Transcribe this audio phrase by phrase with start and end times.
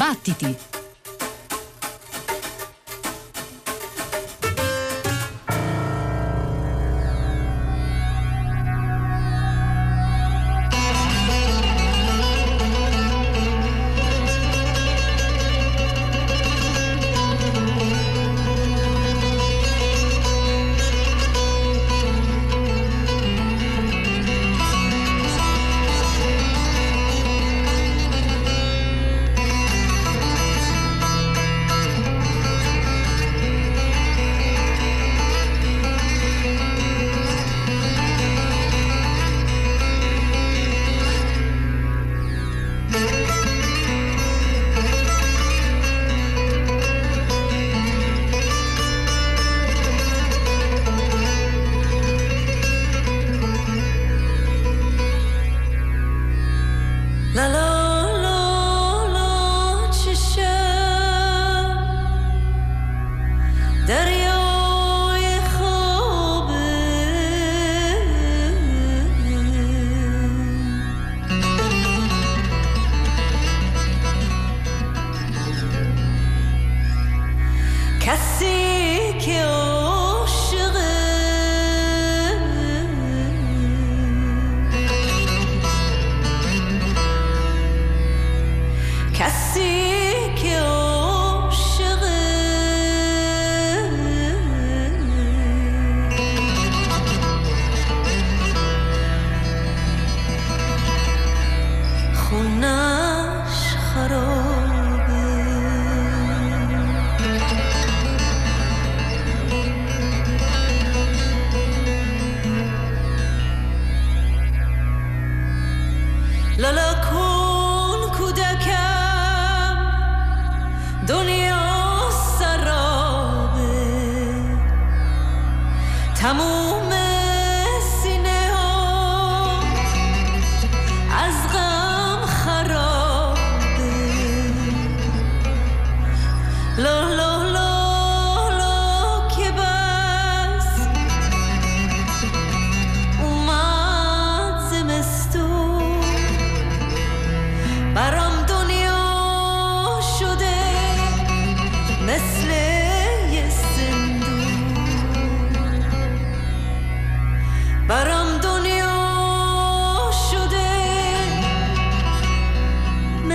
[0.00, 0.79] Battiti!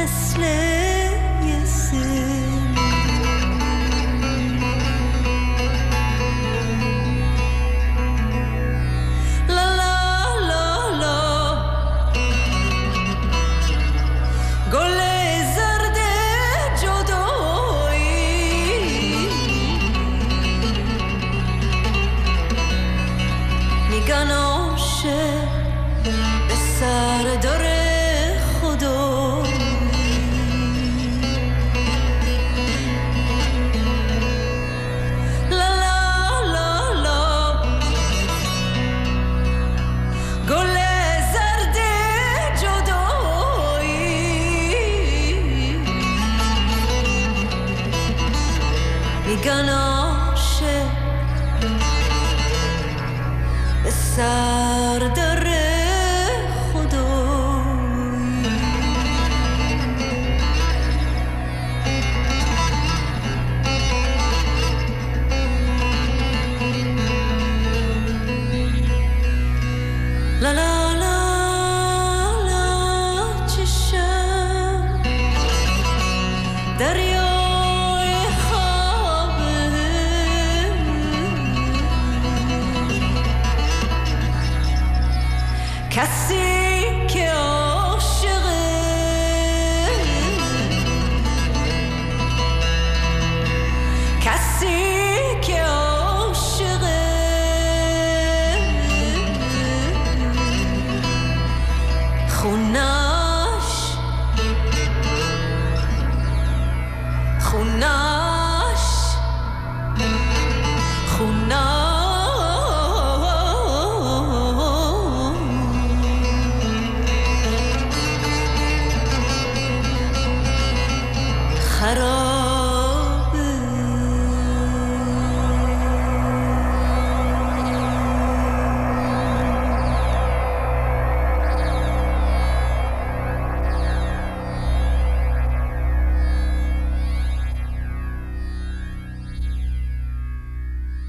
[0.06, 0.65] listening.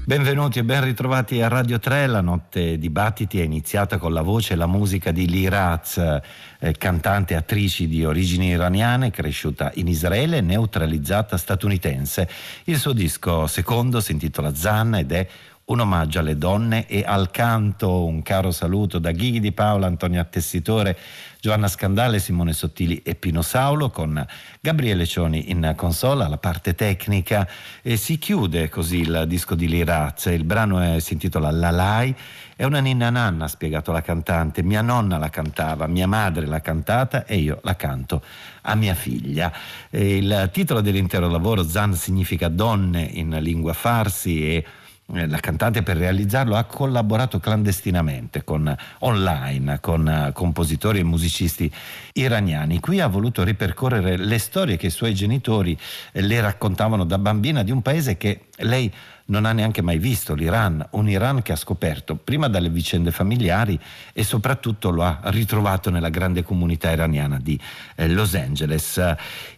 [0.07, 2.07] Benvenuti e ben ritrovati a Radio 3.
[2.07, 7.33] La notte dibattiti è iniziata con la voce e la musica di Liraz, eh, cantante
[7.33, 12.29] e attrice di origini iraniane, cresciuta in Israele, neutralizzata statunitense.
[12.63, 15.27] Il suo disco secondo si intitola Zan ed è
[15.65, 18.05] un omaggio alle donne e al canto.
[18.05, 20.97] Un caro saluto da Ghighi di Paola, Antonio Attessitore,
[21.39, 24.25] Giovanna Scandale, Simone Sottili e Pino Saulo con
[24.59, 27.47] Gabriele Cioni in consola, alla parte tecnica
[27.81, 30.25] e si chiude così il disco di Liraz.
[30.25, 32.15] Il brano è, si intitola La Lai.
[32.55, 34.63] È una ninna nanna, ha spiegato la cantante.
[34.63, 38.23] Mia nonna la cantava, mia madre l'ha cantata e io la canto
[38.61, 39.53] a mia figlia.
[39.91, 44.65] Il titolo dell'intero lavoro, Zan, significa donne in lingua farsi e
[45.13, 51.71] la cantante per realizzarlo ha collaborato clandestinamente con, online con uh, compositori e musicisti
[52.13, 52.79] iraniani.
[52.79, 55.77] Qui ha voluto ripercorrere le storie che i suoi genitori
[56.11, 58.91] eh, le raccontavano da bambina di un paese che lei
[59.27, 63.79] non ha neanche mai visto l'Iran, un Iran che ha scoperto prima dalle vicende familiari
[64.13, 67.59] e soprattutto lo ha ritrovato nella grande comunità iraniana di
[67.95, 69.01] eh, Los Angeles.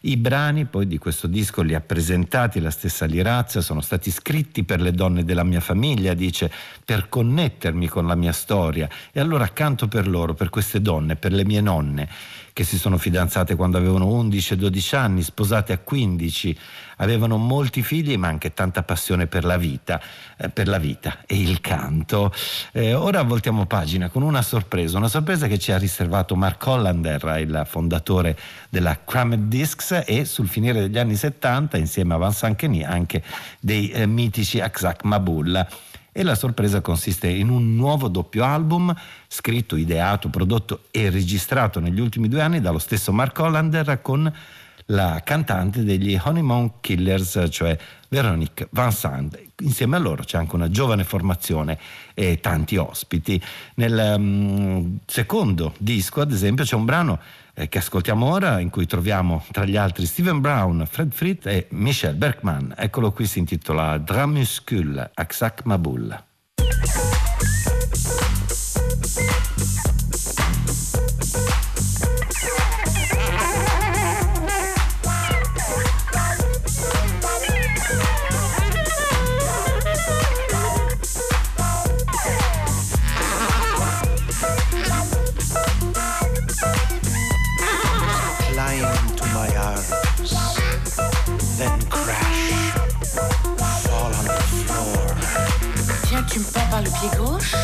[0.02, 4.64] I brani poi di questo disco li ha presentati la stessa Lirazza, sono stati scritti
[4.64, 6.52] per le donne della mia famiglia, dice,
[6.84, 11.32] per connettermi con la mia storia e allora canto per loro, per queste donne, per
[11.32, 12.10] le mie nonne
[12.60, 16.58] che si sono fidanzate quando avevano 11 e 12 anni, sposate a 15,
[17.00, 20.02] avevano molti figli ma anche tanta passione per la vita,
[20.38, 22.34] eh, per la vita e il canto.
[22.72, 27.38] Eh, ora voltiamo pagina con una sorpresa, una sorpresa che ci ha riservato Mark Hollander,
[27.40, 28.38] il fondatore
[28.70, 33.24] della Cramed Discs e sul finire degli anni 70 insieme a Vincent Kenny anche
[33.60, 35.68] dei eh, mitici Aksak Mabul
[36.12, 38.94] e la sorpresa consiste in un nuovo doppio album
[39.28, 44.32] scritto, ideato, prodotto e registrato negli ultimi due anni dallo stesso Mark Hollander con
[44.90, 47.78] la cantante degli Honeymoon Killers, cioè
[48.08, 49.40] Veronique Vincent.
[49.62, 51.78] Insieme a loro c'è anche una giovane formazione
[52.14, 53.42] e tanti ospiti.
[53.76, 57.20] Nel um, secondo disco, ad esempio, c'è un brano
[57.54, 61.68] eh, che ascoltiamo ora, in cui troviamo tra gli altri Steven Brown, Fred Fritz e
[61.72, 62.74] Michel Bergman.
[62.78, 66.28] Eccolo qui, si intitola Dramuscule, Aksak Mabul.
[97.00, 97.56] Pied gauche.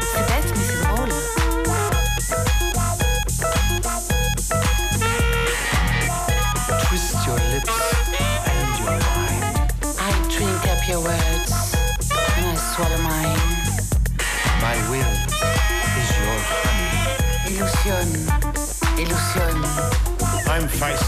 [0.00, 1.12] C'est bête, mais c'est drôle.
[6.84, 7.78] Twist your lips
[8.46, 9.44] and your mind.
[9.98, 11.74] I drink up your words
[12.36, 13.38] and I swallow mine.
[14.60, 15.14] My will
[15.98, 16.94] is your honey.
[17.48, 18.08] Illusion,
[18.98, 19.56] illusion.
[20.48, 21.01] I'm feisty.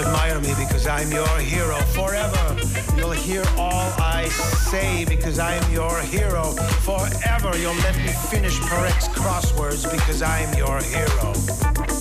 [0.00, 2.56] Admire me because I'm your hero forever.
[2.96, 6.52] You'll hear all I say because I'm your hero
[6.82, 7.56] forever.
[7.58, 11.99] You'll let me finish Parek's crosswords because I'm your hero.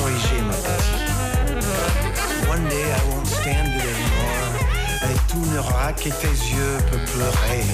[0.00, 1.10] Corriger, ma petite.
[2.48, 4.52] One day I won't stand it anymore.
[5.10, 7.64] Et tout n'aura que tes yeux peuvent pleurer.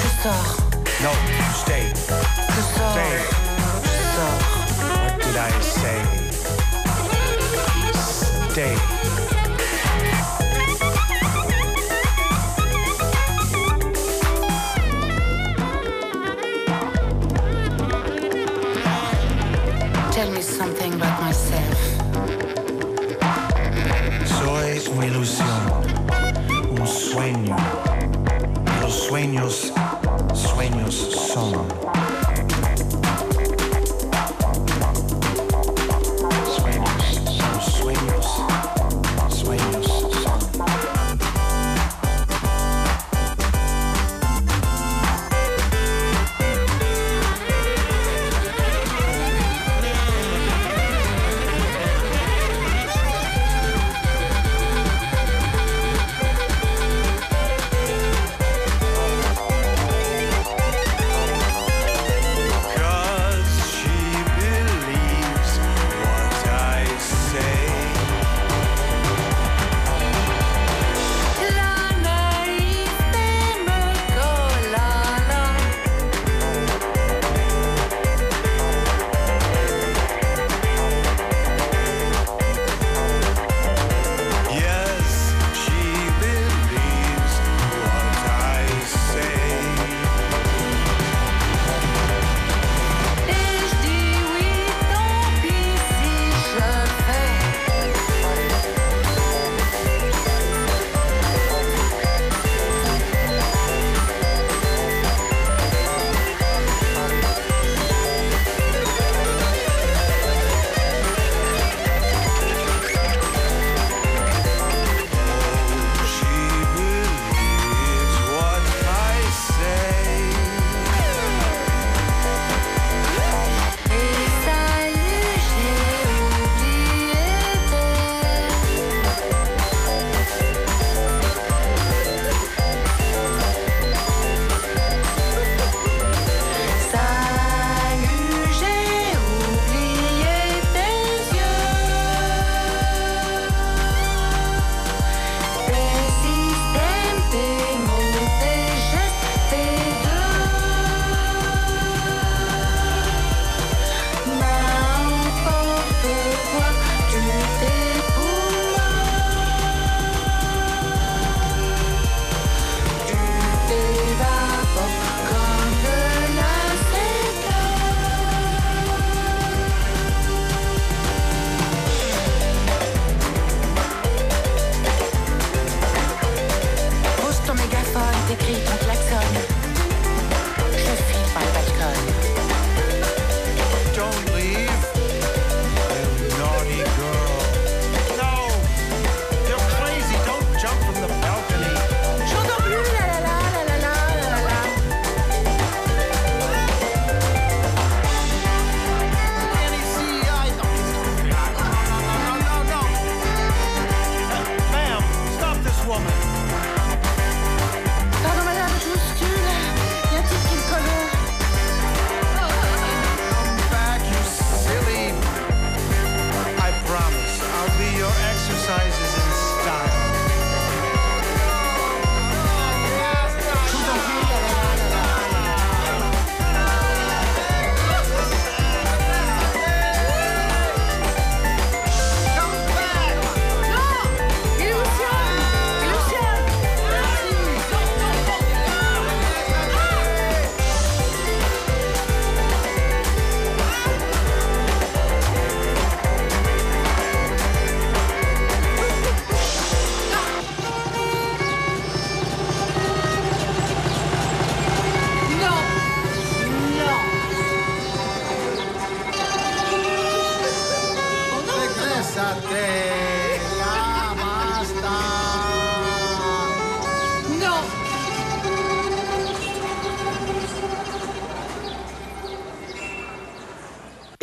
[0.00, 0.56] Je sors.
[1.02, 1.12] No,
[1.62, 1.84] stay.
[2.54, 2.94] Je sors.
[2.94, 3.16] Stay.
[3.84, 4.42] Je sors.
[5.02, 6.24] What did I say?
[8.54, 9.23] day.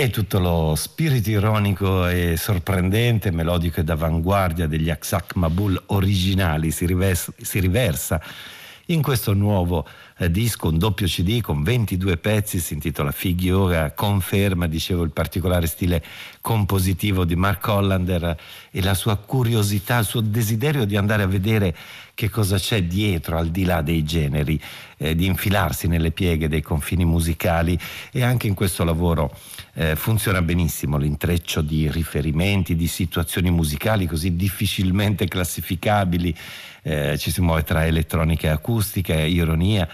[0.01, 6.87] E tutto lo spirito ironico e sorprendente, melodico e d'avanguardia degli Aksak Mabul originali si,
[6.87, 8.19] riversa, si riversa
[8.93, 14.67] in questo nuovo eh, disco, un doppio CD con 22 pezzi, si intitola Figura, conferma,
[14.67, 16.03] dicevo, il particolare stile
[16.41, 18.37] compositivo di Mark Hollander
[18.69, 21.75] e la sua curiosità, il suo desiderio di andare a vedere
[22.13, 24.61] che cosa c'è dietro, al di là dei generi,
[24.97, 27.79] eh, di infilarsi nelle pieghe dei confini musicali.
[28.11, 29.35] E anche in questo lavoro
[29.73, 36.35] eh, funziona benissimo l'intreccio di riferimenti, di situazioni musicali così difficilmente classificabili,
[36.81, 39.87] eh, ci si muove tra elettronica e acustica, ironia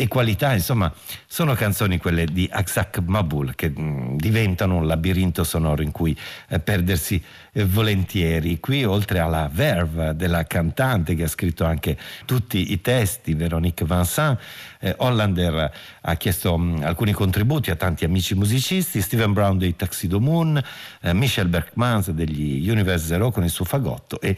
[0.00, 0.94] e qualità, insomma,
[1.26, 6.16] sono canzoni quelle di Aksak Mabul che mh, mm, diventano un labirinto sonoro in cui
[6.50, 7.20] eh, perdersi
[7.52, 8.60] eh, volentieri.
[8.60, 14.38] Qui, oltre alla verve della cantante che ha scritto anche tutti i testi, Veronique Vincent,
[14.78, 19.74] eh, Hollander ha chiesto mh, mm, alcuni contributi a tanti amici musicisti, Steven Brown dei
[19.74, 20.62] Tuxedo Moon,
[21.00, 24.36] eh, Michel Berkmans degli Universe Zero con il suo fagotto e eh,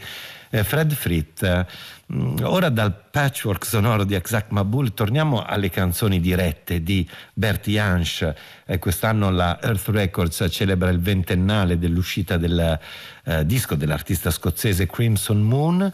[0.51, 1.65] Fred Fritt.
[2.13, 8.33] Mm, ora dal patchwork sonoro di Axak Mabul torniamo alle canzoni dirette di Bertie Jansch.
[8.65, 12.77] Eh, quest'anno la Earth Records celebra il ventennale dell'uscita del
[13.23, 15.91] eh, disco dell'artista scozzese Crimson Moon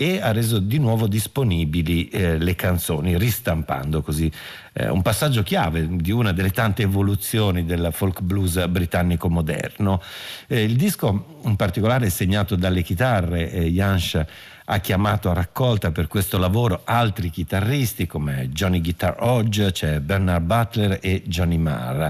[0.00, 4.32] e ha reso di nuovo disponibili eh, le canzoni, ristampando così
[4.72, 10.00] eh, un passaggio chiave di una delle tante evoluzioni del folk blues britannico moderno.
[10.46, 14.24] Eh, il disco in particolare è segnato dalle chitarre, eh, Jansch
[14.72, 20.44] ha chiamato a raccolta per questo lavoro altri chitarristi come Johnny Guitar Hodge, c'è Bernard
[20.44, 22.08] Butler e Johnny Marr.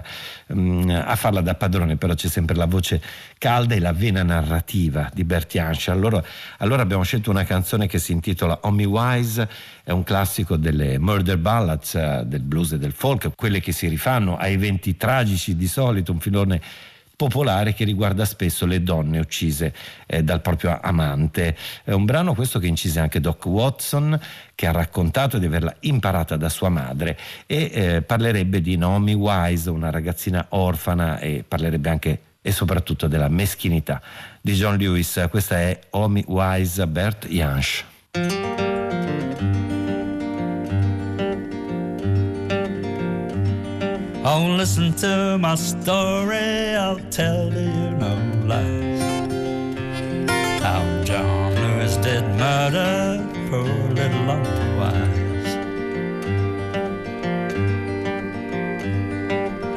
[0.52, 3.00] Mm, a farla da padrone però c'è sempre la voce
[3.38, 5.88] calda e la vena narrativa di Bertie Hansch.
[5.88, 6.22] Allora,
[6.58, 9.48] allora abbiamo scelto una canzone che si intitola Omi Wise,
[9.82, 13.88] è un classico delle murder ballads, eh, del blues e del folk, quelle che si
[13.88, 16.60] rifanno a eventi tragici di solito, un filone
[17.20, 19.74] popolare che riguarda spesso le donne uccise
[20.06, 21.54] eh, dal proprio amante.
[21.84, 24.18] È un brano questo che incise anche Doc Watson,
[24.54, 29.68] che ha raccontato di averla imparata da sua madre e eh, parlerebbe di Naomi Wise,
[29.68, 34.00] una ragazzina orfana e parlerebbe anche e soprattutto della meschinità
[34.40, 35.26] di John Lewis.
[35.28, 38.69] Questa è Omi Wise Bert Jansch.
[44.22, 49.00] Oh, listen to my story, I'll tell you no lies.
[50.60, 55.54] How John Lewis did murder poor little Uncle Wise.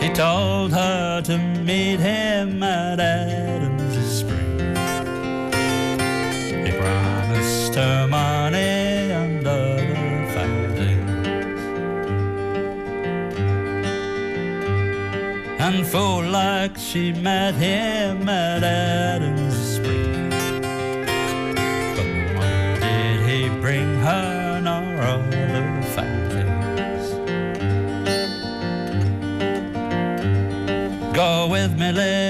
[0.03, 4.75] He told her to meet him at Adams Spring.
[6.65, 8.22] He promised her money
[15.93, 20.31] fool like she met him at Adams Spring.
[21.95, 27.07] But why did he bring her nor other families?
[31.13, 32.22] Go with me, little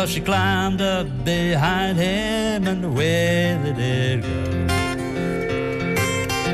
[0.00, 4.28] Well, she climbed up behind him and away they did go.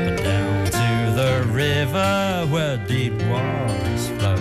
[0.03, 4.35] But down to the river where deep waters flow.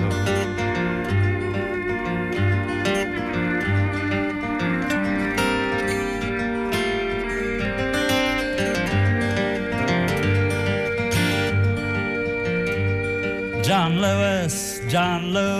[13.63, 15.56] John Lewis, John Lewis,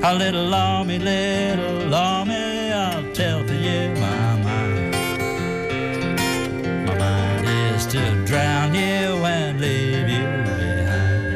[0.00, 4.94] A little Lommy, little Lommy, I'll tell to you my mind.
[6.86, 11.26] My mind is to drown you and leave you behind.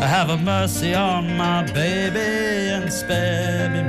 [0.00, 3.82] Have a mercy on my baby and spare me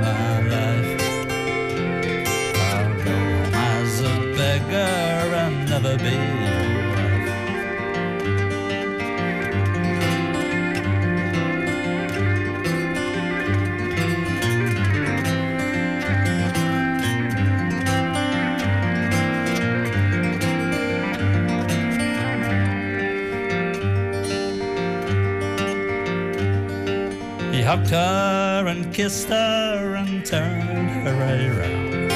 [27.74, 32.12] Hugged her and kissed her and turned her around.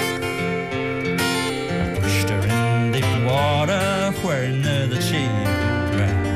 [1.83, 6.27] I pushed her in deep water where he knew that she would drown.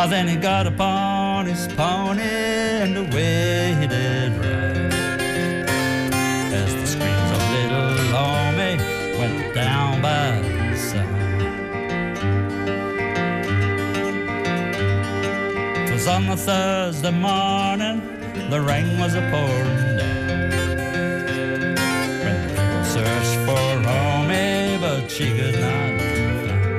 [0.00, 1.17] Oh, then he got upon
[16.44, 18.00] Thursday morning,
[18.48, 21.74] the rain was a pouring down.
[22.24, 26.08] When searched for Romy, but she could not be
[26.44, 26.78] found.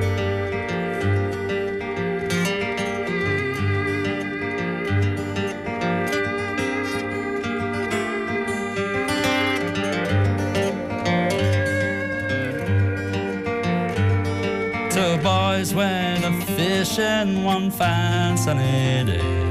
[14.90, 19.49] Two boys went a fishing one fine sunny day.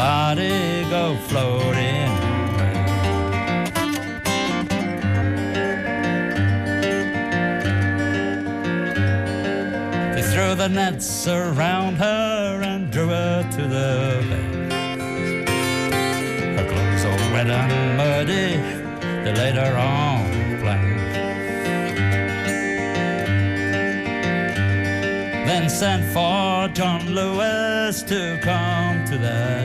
[0.00, 2.10] Body go floating.
[10.14, 13.90] They threw the nets around her and drew her to the
[14.30, 14.50] bay.
[16.56, 18.50] Her clothes all wet and muddy,
[19.22, 20.40] they laid her on the
[25.50, 29.59] then sent for John Lewis to come to that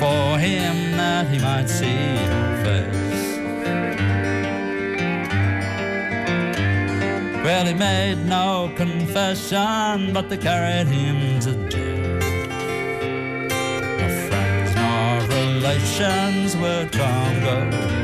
[0.00, 3.36] before him that he might see her face.
[7.44, 12.18] Well, he made no confession, but they carried him to jail.
[13.98, 17.99] No friends nor relations would come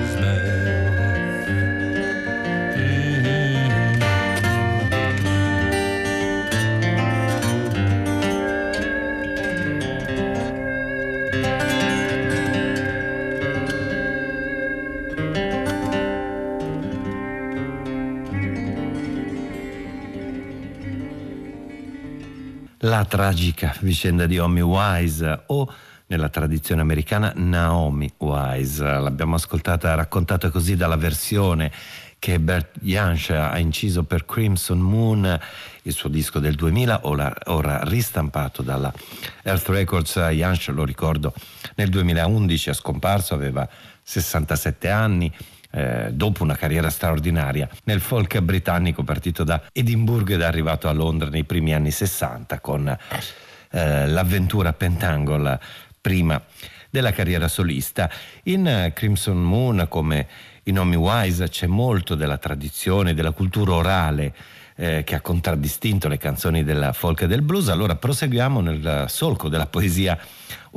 [22.87, 25.75] La tragica vicenda di Omi Wise o
[26.07, 28.85] nella tradizione americana Naomi Wise.
[28.85, 31.73] L'abbiamo ascoltata raccontata così dalla versione
[32.21, 35.41] che Bert Jansch ha inciso per Crimson Moon,
[35.83, 38.93] il suo disco del 2000, ora, ora ristampato dalla
[39.43, 40.15] Earth Records.
[40.31, 41.35] Jansch, lo ricordo,
[41.75, 43.69] nel 2011 è scomparso, aveva
[44.01, 45.33] 67 anni.
[45.71, 51.29] Eh, dopo una carriera straordinaria nel folk britannico partito da Edimburgo ed arrivato a Londra
[51.29, 55.61] nei primi anni 60 con eh, l'avventura Pentangle
[56.01, 56.41] prima
[56.89, 58.09] della carriera solista.
[58.45, 60.27] In Crimson Moon come
[60.65, 64.35] in Omi Wise c'è molto della tradizione, della cultura orale
[64.77, 69.49] eh, che ha contraddistinto le canzoni della folk e del blues, allora proseguiamo nel solco
[69.49, 70.19] della poesia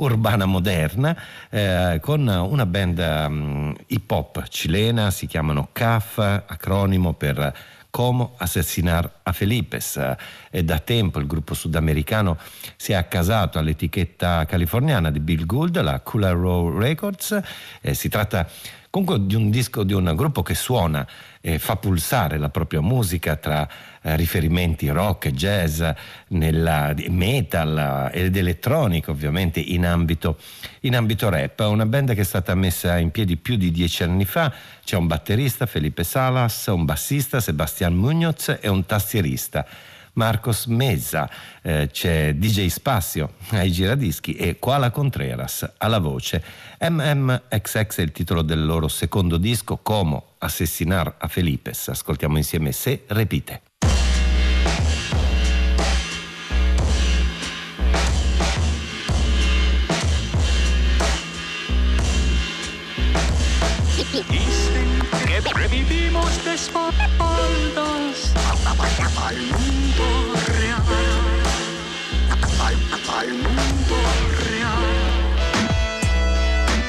[0.00, 1.16] urbana moderna
[1.48, 7.54] eh, con una band um, hip hop cilena, si chiamano CAF, acronimo per
[7.90, 10.14] Como Assassinar a Felipes.
[10.50, 12.38] E da tempo il gruppo sudamericano
[12.76, 17.40] si è accasato all'etichetta californiana di Bill Gould, la Cooler Row Records.
[17.80, 18.48] Eh, si tratta
[18.90, 21.06] comunque di un disco di un gruppo che suona
[21.40, 23.68] e fa pulsare la propria musica tra
[24.02, 25.82] eh, riferimenti rock, jazz,
[26.28, 30.38] nella, metal ed elettronica ovviamente in ambito,
[30.80, 31.60] in ambito rap.
[31.60, 34.52] Una band che è stata messa in piedi più di dieci anni fa,
[34.84, 39.66] c'è un batterista Felipe Salas, un bassista Sebastian Munoz e un tastierista.
[40.14, 41.30] Marcos Mezza,
[41.62, 46.42] eh, c'è DJ Spazio ai giradischi e Koala Contreras alla voce.
[46.80, 51.88] MMXX è il titolo del loro secondo disco, Como Assassinar a Felipes.
[51.88, 53.69] Ascoltiamo insieme Se Repite.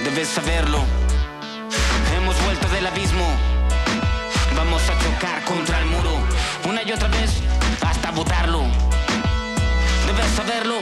[0.04, 0.80] Debes saberlo.
[2.15, 3.24] Hemos vuelto del abismo.
[4.56, 6.17] Vamos a chocar contra el muro.
[6.67, 7.30] Una y otra vez
[7.88, 8.63] hasta botarlo.
[10.08, 10.78] Debes saberlo.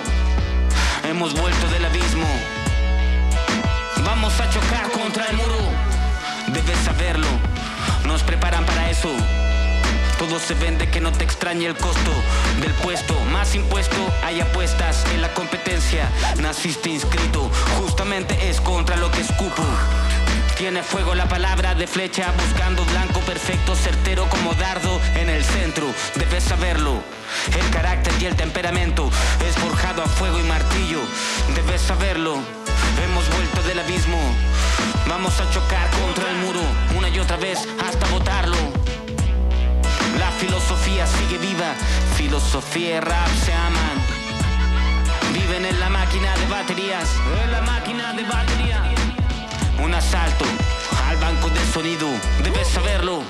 [1.04, 2.28] Hemos vuelto del abismo.
[4.06, 5.58] Vamos a chocar contra el muro.
[6.48, 7.28] Debes saberlo.
[8.10, 9.08] Nos preparan para eso.
[10.18, 12.12] Todo se vende que no te extrañe el costo
[12.60, 13.14] del puesto.
[13.32, 16.10] Más impuesto, hay apuestas en la competencia.
[16.42, 19.62] Naciste inscrito, justamente es contra lo que escupo.
[20.58, 25.86] Tiene fuego la palabra de flecha, buscando blanco perfecto, certero como dardo en el centro.
[26.16, 27.04] Debes saberlo.
[27.56, 29.12] El carácter y el temperamento
[29.48, 31.00] es forjado a fuego y martillo.
[31.54, 32.59] Debes saberlo.
[33.04, 34.20] Hemos vuelto del abismo.
[35.08, 36.62] Vamos a chocar contra el muro
[36.98, 38.58] una y otra vez hasta botarlo.
[40.18, 41.74] La filosofía sigue viva.
[42.16, 43.98] Filosofía y rap se aman.
[45.34, 47.10] Viven en la máquina de baterías.
[47.44, 48.88] En la máquina de baterías.
[49.84, 50.46] Un asalto
[51.08, 52.08] al banco de sonido.
[52.44, 53.24] Debes saberlo.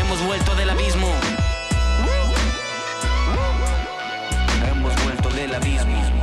[0.00, 1.12] Hemos vuelto del abismo.
[4.70, 6.15] Hemos vuelto del abismo.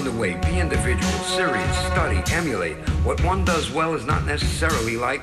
[0.00, 2.76] Find a way, be individual, serious, study, emulate.
[3.04, 5.22] What one does well is not necessarily like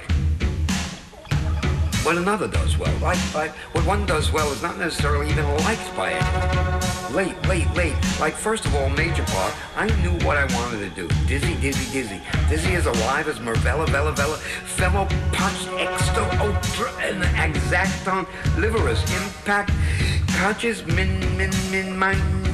[2.04, 2.96] what another does well.
[3.00, 7.14] Like, like what one does well is not necessarily even liked by it.
[7.14, 7.96] Late, late, late.
[8.20, 11.08] Like first of all, major part, I knew what I wanted to do.
[11.28, 12.22] Dizzy, dizzy, dizzy.
[12.48, 19.72] Dizzy is alive as Mervella, Vella, Vella, fellow punch, extra, ultra, and exacton, liverus, impact,
[20.38, 22.47] conscious, min, min, min, mind, min,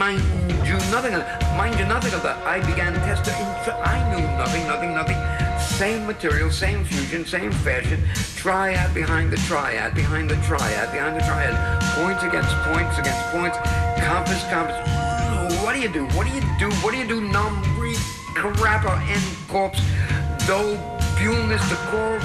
[0.00, 0.22] mind
[0.66, 1.22] you nothing of
[1.58, 2.38] mind you nothing of that.
[2.46, 5.18] I began tester intra I knew nothing, nothing, nothing.
[5.60, 8.00] Same material, same fusion, same fashion.
[8.34, 11.52] Triad behind the triad, behind the triad, behind the triad.
[12.00, 13.58] Points against points against points.
[14.00, 14.78] Compass, compass.
[15.62, 16.06] What do you do?
[16.16, 16.70] What do you do?
[16.80, 17.20] What do you do?
[17.20, 17.60] Numb,
[18.40, 19.82] carappa, and corpse,
[20.48, 20.80] do,
[21.20, 22.20] bulness, the core.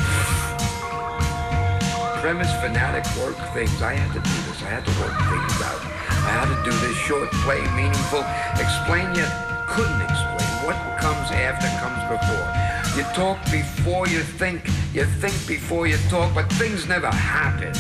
[2.22, 3.82] Premise, fanatic, work things.
[3.82, 4.64] I had to do this.
[4.64, 5.95] I had to work things out.
[6.26, 8.26] Had to do this short play, meaningful,
[8.60, 10.50] explain yet couldn't explain.
[10.66, 12.48] What comes after comes before.
[12.96, 14.66] You talk before you think.
[14.94, 17.74] You think before you talk, but things never happen.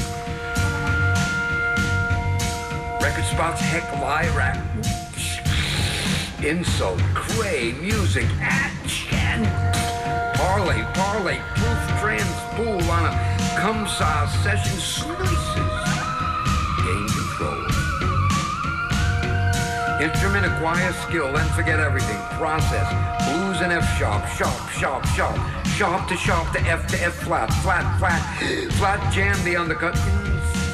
[3.02, 4.58] Record spots, heck, lie, rap,
[6.44, 9.46] insult, cray, music, action,
[10.36, 15.65] parlay, parlay, proof, trans, pool on a cum session, slices,
[20.02, 22.18] Instrument acquire skill, then forget everything.
[22.38, 22.86] Process.
[23.30, 25.40] Blues and F sharp, sharp, sharp, sharp.
[25.68, 28.22] Sharp to sharp to F to F flat, flat, flat.
[28.74, 29.96] Flat jam the undercut.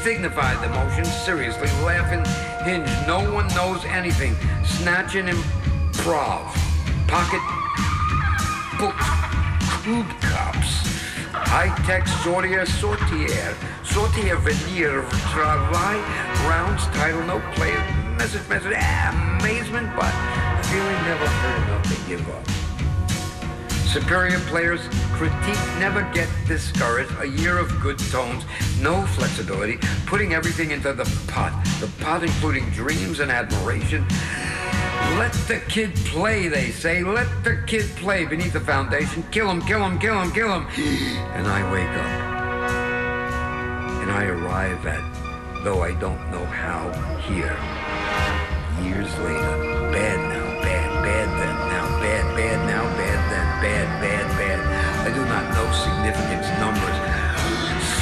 [0.02, 1.06] Signified the motion.
[1.06, 2.26] Seriously, laughing,
[2.66, 2.90] hinge.
[3.06, 4.36] No one knows anything.
[4.66, 6.52] Snatching improv.
[7.08, 7.42] Pocket
[8.80, 9.06] books.
[9.84, 10.82] Crude cops.
[11.32, 13.56] High-tech sortier, sortier.
[13.84, 15.04] Sortier veneer.
[15.30, 16.02] Travail.
[16.50, 18.01] Rounds, title, no play.
[18.22, 18.78] Message, message.
[19.42, 20.12] Amazement, but
[20.66, 22.48] feeling never heard enough to give up.
[23.88, 24.82] Superior players
[25.14, 27.12] critique never get discouraged.
[27.20, 28.44] A year of good tones,
[28.80, 31.52] no flexibility, putting everything into the pot.
[31.80, 34.06] The pot including dreams and admiration.
[35.18, 37.04] Let the kid play, they say.
[37.04, 39.24] Let the kid play beneath the foundation.
[39.32, 40.68] Kill him, kill him, kill him, kill him.
[41.34, 42.06] And I wake up.
[44.04, 47.81] And I arrive at, though I don't know how, here.
[48.92, 49.56] Years later.
[49.96, 54.60] Bad now, bad, bad then, now, bad, bad now, bad then, bad, bad, bad.
[55.08, 56.98] I do not know significance numbers.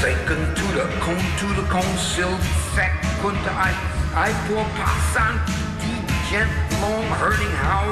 [0.01, 2.33] Second to the cone to the cone, sil
[2.73, 3.69] fecund I
[4.17, 5.93] I pour passanti
[6.25, 6.49] gent
[6.81, 7.85] long hurting how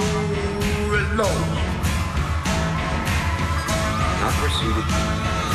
[1.14, 1.38] low.
[4.22, 5.47] Not proceeded.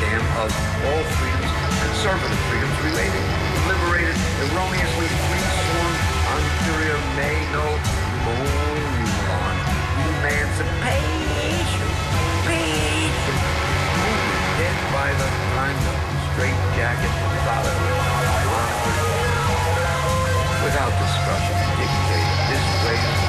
[0.00, 0.50] Damn of
[0.86, 1.50] all freedoms,
[1.82, 3.26] conservative freedoms relating,
[3.66, 4.14] liberated,
[4.46, 5.94] erroneously free sworn,
[6.38, 7.66] anterior may no
[8.22, 9.54] moron,
[10.06, 11.90] emancipation,
[12.46, 13.42] patient,
[13.98, 15.94] movement, dead by the time the
[16.30, 17.14] straight jacket,
[20.62, 23.27] without discussion, dictate, this way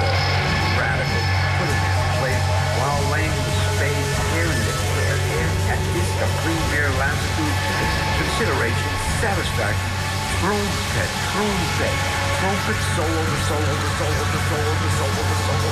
[9.20, 9.92] satisfaction,
[10.40, 11.96] trumpet, trumpet,
[12.40, 15.70] trumpet, solo, the solo, the solo, the solo, the solo, the solo,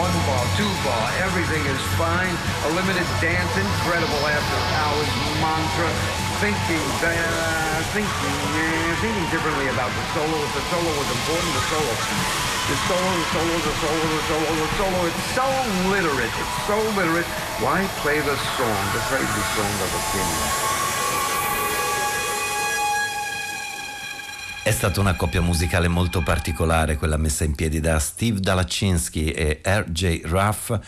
[0.00, 2.32] one bar, two bar, everything is fine,
[2.64, 5.12] a limited dance, incredible after hours
[5.44, 5.92] mantra,
[6.40, 10.40] thinking, uh, thinking, uh, thinking differently about the solo.
[10.40, 11.94] If the solo was important, the solo.
[12.64, 14.98] The solo, the solo, the solo, the solo, the solo.
[15.04, 15.48] It's so
[15.92, 16.32] literate.
[16.32, 17.28] It's so literate.
[17.60, 20.69] Why play the song, the crazy song of opinion?
[24.70, 29.60] È stata una coppia musicale molto particolare, quella messa in piedi da Steve Dalachinsky e
[29.64, 30.20] R.J.
[30.26, 30.78] Ruff.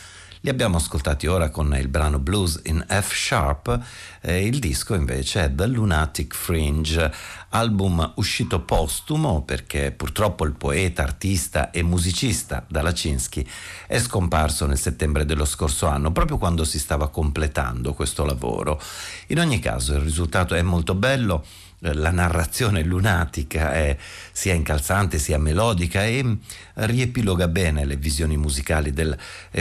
[0.43, 3.81] Li abbiamo ascoltati ora con il brano Blues in F Sharp,
[4.21, 7.13] eh, il disco invece è The Lunatic Fringe,
[7.49, 13.45] album uscito postumo perché purtroppo il poeta, artista e musicista Dalachinsky
[13.89, 18.81] è scomparso nel settembre dello scorso anno, proprio quando si stava completando questo lavoro.
[19.29, 21.45] In ogni caso il risultato è molto bello
[21.83, 23.97] la narrazione lunatica è
[24.31, 26.39] sia incalzante sia melodica e
[26.75, 29.17] riepiloga bene le visioni musicali del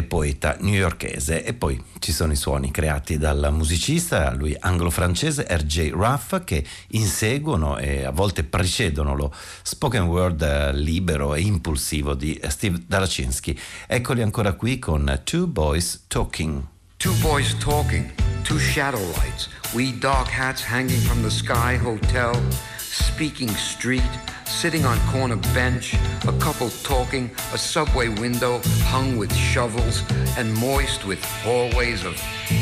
[0.07, 5.91] poeta newyorkese e poi ci sono i suoni creati dal musicista, lui anglo-francese R.J.
[5.91, 12.83] Ruff che inseguono e a volte precedono lo spoken word libero e impulsivo di Steve
[12.85, 13.57] Dalachinsky.
[13.87, 16.63] Eccoli ancora qui con Two Boys Talking.
[17.01, 18.11] Two boys talking,
[18.43, 22.31] two shadow lights, wee dark hats hanging from the Sky Hotel,
[22.77, 24.07] speaking street,
[24.45, 25.95] sitting on corner bench,
[26.27, 30.03] a couple talking, a subway window hung with shovels
[30.37, 32.13] and moist with hallways of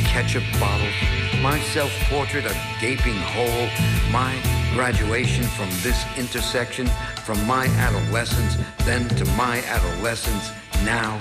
[0.05, 0.95] ketchup bottles,
[1.41, 3.67] my self-portrait a gaping hole,
[4.09, 4.33] my
[4.73, 6.87] graduation from this intersection,
[7.25, 10.51] from my adolescence, then to my adolescence,
[10.85, 11.19] now.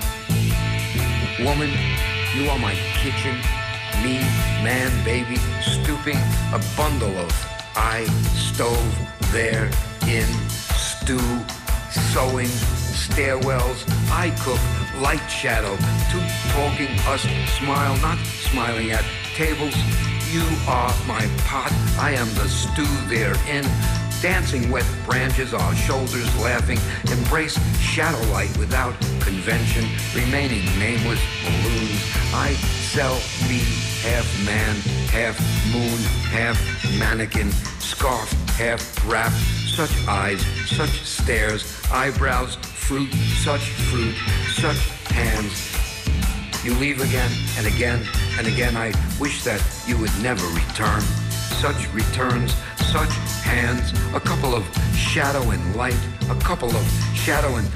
[1.44, 1.72] Woman,
[2.34, 3.36] you are my kitchen,
[4.02, 4.18] me,
[4.62, 6.18] man, baby, stooping,
[6.52, 7.32] a bundle of
[7.74, 8.94] I stove
[9.32, 9.70] there
[10.06, 11.18] in stew,
[11.90, 14.60] sewing, stairwells, I cook,
[15.00, 15.76] light shadow,
[16.10, 16.20] two
[16.52, 17.22] talking, us
[17.58, 18.18] smile, not
[18.50, 19.74] smiling at tables,
[20.30, 23.64] You are my pot, I am the stew therein.
[24.20, 26.78] Dancing wet branches, our shoulders laughing,
[27.12, 32.02] embrace shadow light without convention, remaining nameless balloons.
[32.34, 32.52] I
[32.90, 33.14] sell
[33.48, 33.60] me
[34.02, 34.74] half man,
[35.12, 35.38] half
[35.72, 35.98] moon,
[36.32, 36.58] half
[36.98, 44.16] mannequin, scarf, half wrap, such eyes, such stares, eyebrows, fruit, such fruit,
[44.54, 45.78] such hands.
[46.64, 48.02] You leave again and again
[48.36, 48.76] and again.
[48.76, 51.02] I wish that you would never return.
[51.56, 52.54] Such returns,
[52.92, 53.10] such
[53.42, 55.98] hands, a couple of shadow and light,
[56.30, 56.84] a couple of
[57.14, 57.68] shadow and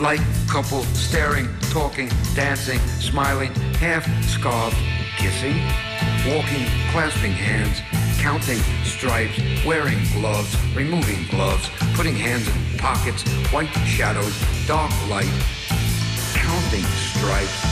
[0.00, 4.76] light couple staring, talking, dancing, smiling, half scarved,
[5.16, 5.56] kissing,
[6.28, 7.80] walking, clasping hands,
[8.20, 14.34] counting stripes, wearing gloves, removing gloves, putting hands in pockets, white shadows,
[14.66, 15.32] dark light,
[16.34, 17.64] counting stripes,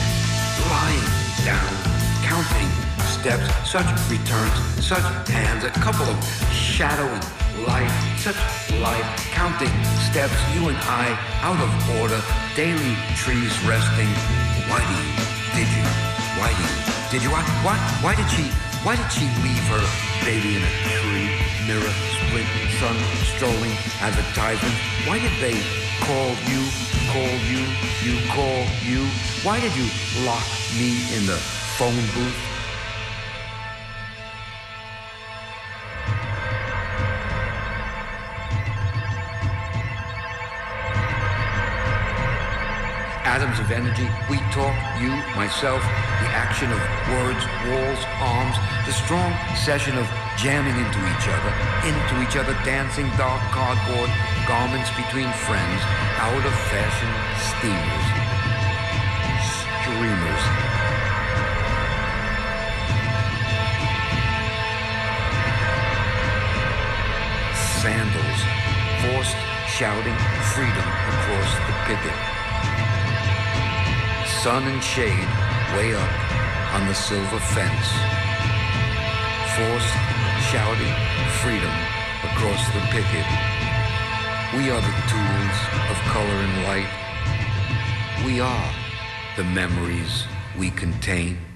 [0.69, 1.73] lying down,
[2.23, 6.17] counting steps, such returns, such hands, a couple of
[6.53, 7.21] shadowing
[7.65, 8.37] light, such
[8.81, 9.71] light, counting
[10.09, 11.71] steps, you and I, out of
[12.01, 12.21] order,
[12.55, 14.09] daily trees resting.
[14.69, 15.13] Why do you,
[15.57, 15.85] did you,
[16.39, 16.67] why you,
[17.11, 18.49] did you, why, why, why did she,
[18.83, 19.83] why did she leave her
[20.25, 21.29] baby in a tree,
[21.67, 22.47] mirror, split,
[22.79, 22.97] sun,
[23.35, 24.75] strolling, advertisement?
[25.05, 25.57] Why did they
[26.01, 26.61] call you,
[27.13, 27.61] call you,
[28.01, 29.05] you call you?
[29.43, 29.87] Why did you
[30.25, 30.45] lock
[30.77, 31.37] me in the
[31.77, 32.51] phone booth?
[43.41, 44.05] Atoms of energy.
[44.29, 45.81] We talk, you, myself,
[46.21, 46.77] the action of
[47.09, 48.53] words, walls, arms,
[48.85, 50.05] the strong session of
[50.37, 51.49] jamming into each other,
[51.89, 54.13] into each other, dancing dark cardboard
[54.45, 55.81] garments between friends,
[56.21, 57.09] out of fashion
[57.41, 58.05] steamers,
[59.73, 60.43] streamers.
[67.81, 68.39] Sandals,
[69.01, 70.17] forced shouting
[70.53, 72.40] freedom across the picket
[74.43, 75.29] sun and shade
[75.77, 77.87] way up on the silver fence.
[79.53, 79.93] Forced,
[80.49, 80.95] shouting
[81.43, 81.75] freedom
[82.23, 83.27] across the picket.
[84.57, 85.57] We are the tools
[85.91, 86.89] of color and light.
[88.25, 88.73] We are
[89.37, 90.25] the memories
[90.57, 91.50] we contain.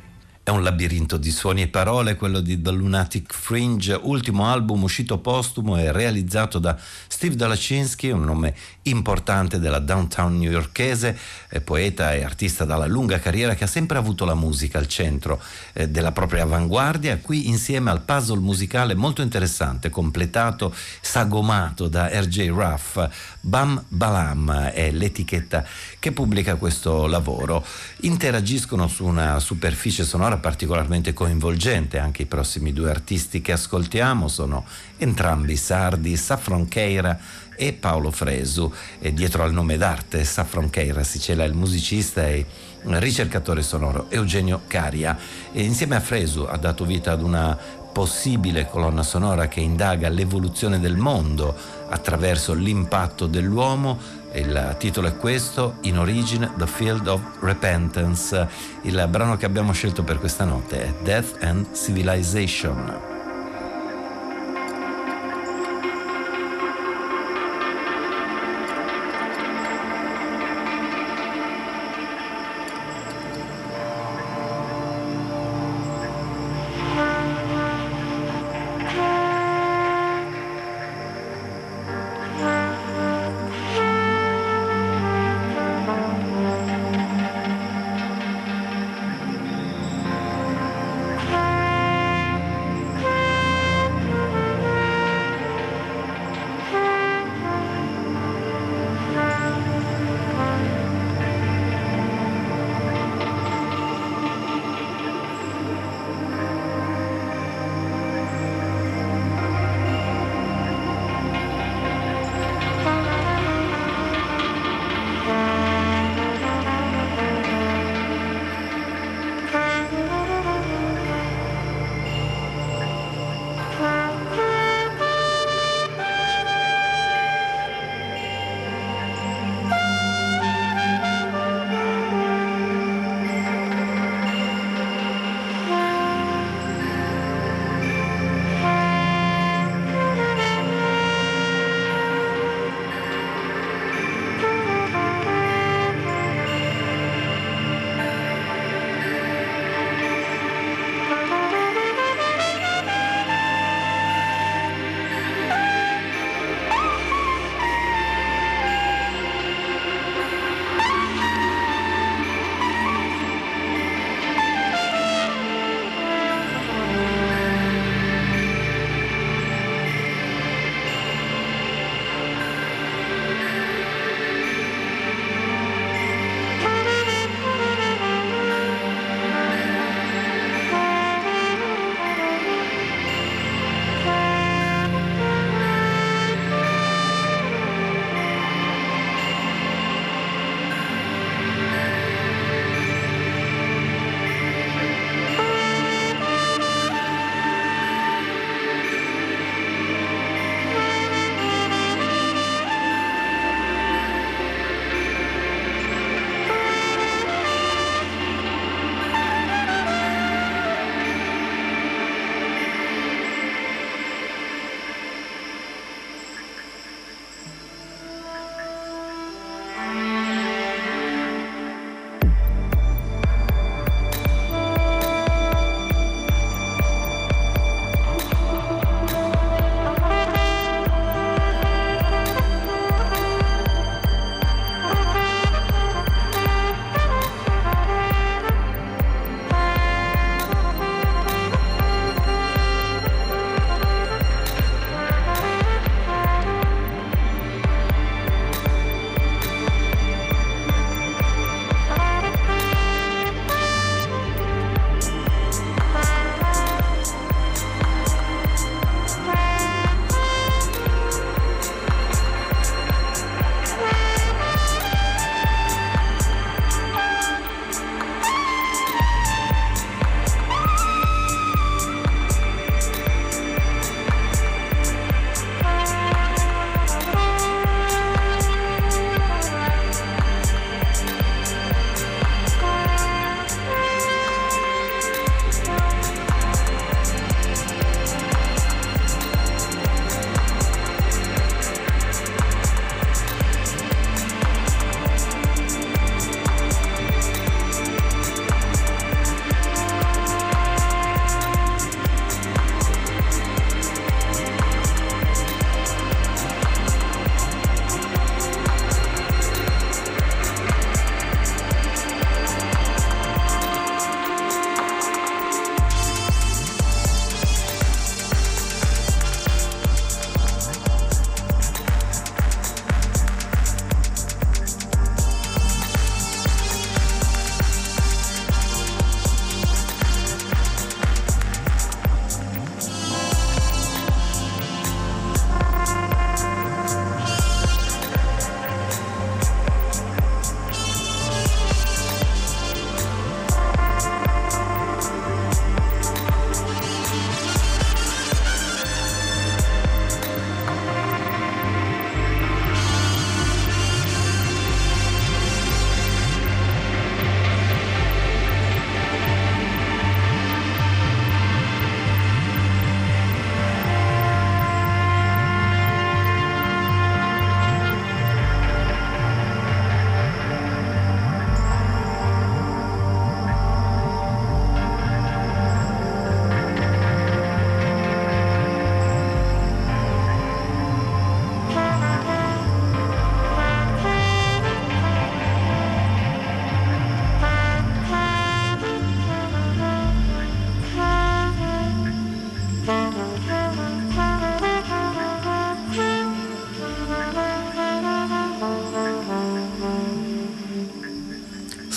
[0.48, 5.18] È un labirinto di suoni e parole, quello di The Lunatic Fringe, ultimo album uscito
[5.18, 6.78] postumo e realizzato da
[7.08, 11.18] Steve Dalachinsky, un nome importante della downtown newyorkese,
[11.64, 15.42] poeta e artista dalla lunga carriera che ha sempre avuto la musica al centro
[15.74, 20.72] eh, della propria avanguardia, qui insieme al puzzle musicale molto interessante, completato,
[21.02, 22.50] sagomato da R.J.
[22.50, 23.10] Ruff.
[23.42, 25.66] Bam Balam è l'etichetta
[25.98, 27.66] che pubblica questo lavoro.
[28.02, 34.66] Interagiscono su una superficie sonora particolarmente coinvolgente, anche i prossimi due artisti che ascoltiamo sono
[34.98, 37.18] entrambi sardi, Saffron Keira
[37.56, 42.46] e Paolo Fresu e dietro al nome d'arte Saffron Keira si cela il musicista e
[42.84, 45.18] ricercatore sonoro Eugenio Caria
[45.52, 47.58] e insieme a Fresu ha dato vita ad una
[47.96, 51.56] possibile colonna sonora che indaga l'evoluzione del mondo
[51.88, 53.98] attraverso l'impatto dell'uomo.
[54.36, 58.48] Il titolo è questo, In Origine, The Field of Repentance.
[58.82, 63.15] Il brano che abbiamo scelto per questa notte è Death and Civilization.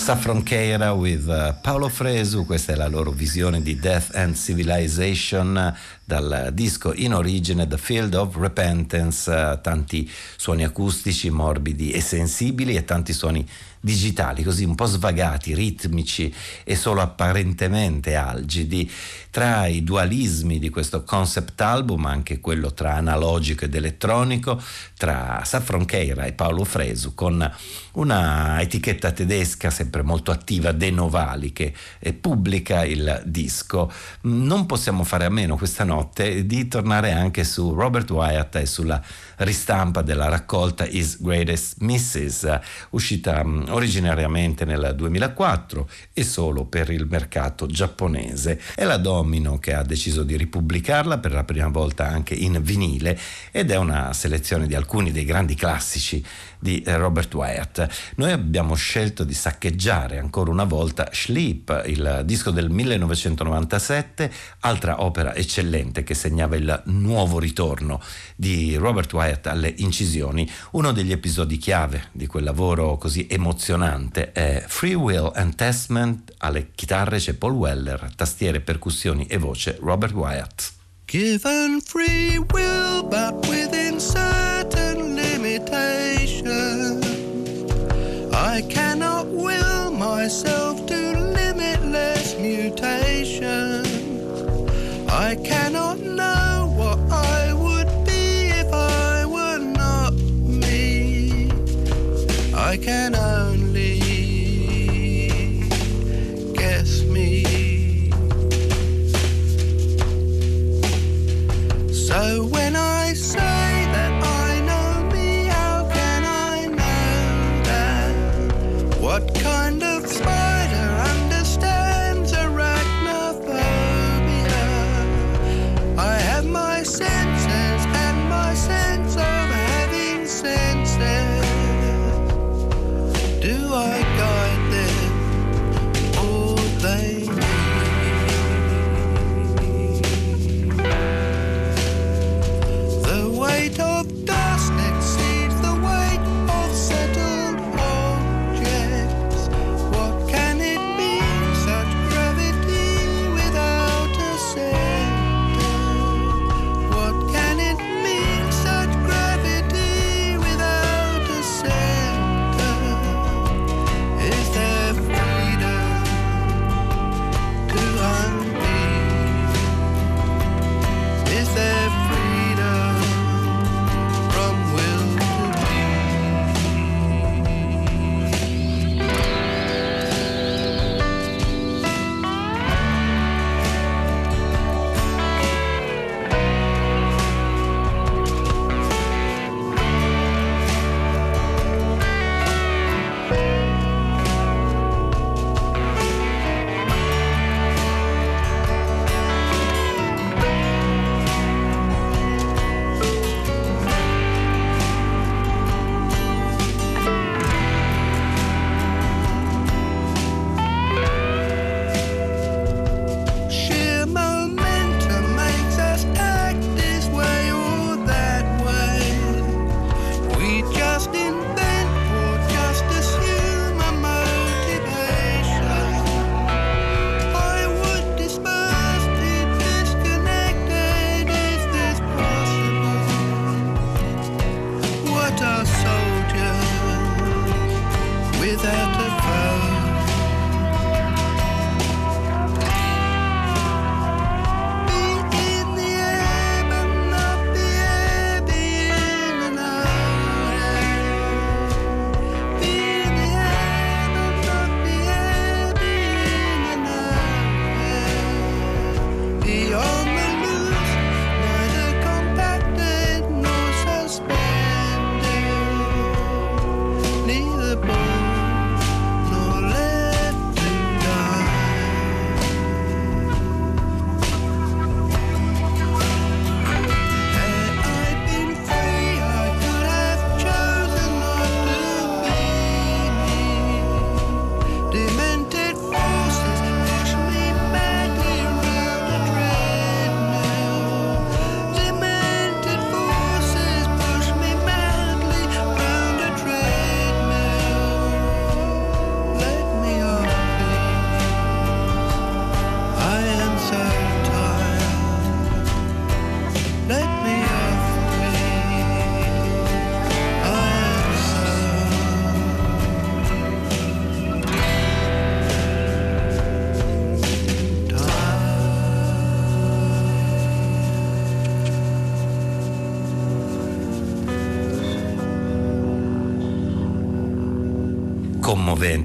[0.09, 5.71] Saffron Keira with uh, Paolo Fresu, questa è la loro visione di Death and Civilization
[6.09, 12.75] dal disco in origine The Field of Repentance, uh, tanti suoni acustici morbidi e sensibili
[12.75, 13.47] e tanti suoni
[13.81, 16.33] digitali, così un po' svagati, ritmici
[16.63, 18.89] e solo apparentemente algidi,
[19.29, 24.61] tra i dualismi di questo concept album, anche quello tra analogico ed elettronico,
[24.97, 27.49] tra Saffron Keira e Paolo Fresu, con
[27.93, 31.73] una etichetta tedesca sempre molto attiva, De Novali, che
[32.19, 33.91] pubblica il disco.
[34.21, 35.98] Non possiamo fare a meno questa notte
[36.45, 39.01] di tornare anche su Robert Wyatt e sulla
[39.37, 42.59] ristampa della raccolta His Greatest Misses,
[42.91, 48.59] uscita mm, originariamente nel 2004 e solo per il mercato giapponese.
[48.75, 53.17] È la Domino che ha deciso di ripubblicarla per la prima volta anche in vinile
[53.51, 56.23] ed è una selezione di alcuni dei grandi classici
[56.59, 57.87] di Robert Wyatt.
[58.15, 64.31] Noi abbiamo scelto di saccheggiare ancora una volta Sleep, il disco del 1997,
[64.61, 68.01] altra opera eccellente che segnava il nuovo ritorno
[68.35, 70.49] di Robert Wyatt alle incisioni.
[70.71, 76.71] Uno degli episodi chiave di quel lavoro così emozionante è Free Will and Testament, alle
[76.75, 80.71] chitarre c'è Paul Weller, tastiere, percussioni e voce Robert Wyatt.
[81.05, 84.38] Given free will, but within certain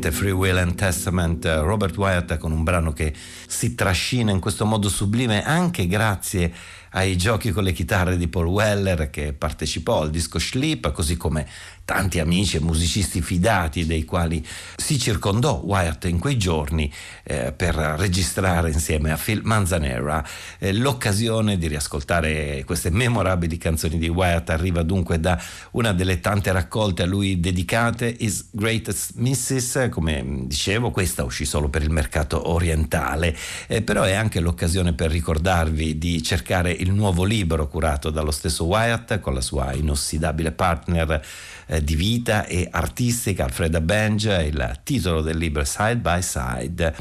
[0.05, 3.13] commovente Free Will and Testament Robert Wyatt con un brano che
[3.47, 6.53] si trascina in questo modo sublime anche grazie
[6.95, 11.47] ai giochi con le chitarre di Paul Weller che partecipò al disco Sleep, così come
[11.85, 14.45] tanti amici e musicisti fidati dei quali
[14.77, 16.91] si circondò Wyatt in quei giorni
[17.25, 20.25] eh, per registrare insieme a Phil Manzanera.
[20.59, 25.41] Eh, l'occasione di riascoltare queste memorabili canzoni di Wyatt arriva dunque da
[25.73, 31.69] una delle tante raccolte a lui dedicate, His Greatest Misses, come dicevo, questa uscì solo
[31.69, 33.37] per il mercato orientale,
[33.67, 38.65] eh, però è anche l'occasione per ricordarvi di cercare il nuovo libro curato dallo stesso
[38.65, 41.25] Wyatt con la sua inossidabile partner
[41.67, 46.97] eh, di vita e artistica Alfreda Benge, il titolo del libro Side by Side.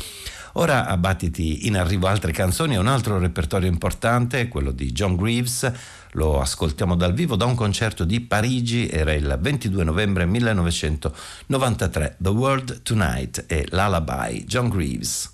[0.54, 5.16] Ora a battiti in arrivo altre canzoni e un altro repertorio importante, quello di John
[5.16, 5.72] Greaves,
[6.12, 12.30] lo ascoltiamo dal vivo da un concerto di Parigi, era il 22 novembre 1993, The
[12.30, 15.32] World Tonight e Lullaby, John Greaves.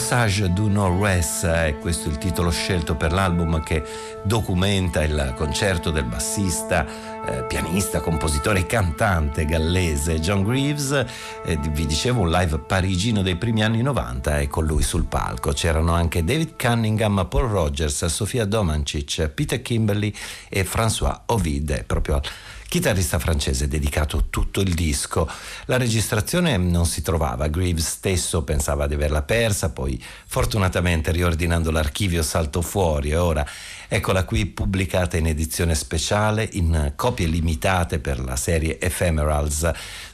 [0.00, 3.84] Passage du Nord-Ouest è questo il titolo scelto per l'album che
[4.24, 6.86] documenta il concerto del bassista,
[7.26, 11.04] eh, pianista, compositore e cantante gallese John Greaves.
[11.44, 15.52] Eh, vi dicevo un live parigino dei primi anni 90 e con lui sul palco
[15.52, 20.14] c'erano anche David Cunningham, Paul Rogers, Sofia Domancic, Peter Kimberly
[20.48, 22.22] e François Ovid, proprio al
[22.70, 25.28] chitarrista francese dedicato tutto il disco.
[25.64, 32.22] La registrazione non si trovava, Greaves stesso pensava di averla persa, poi fortunatamente riordinando l'archivio
[32.22, 33.44] saltò fuori e ora
[33.88, 39.68] eccola qui pubblicata in edizione speciale in copie limitate per la serie Ephemerals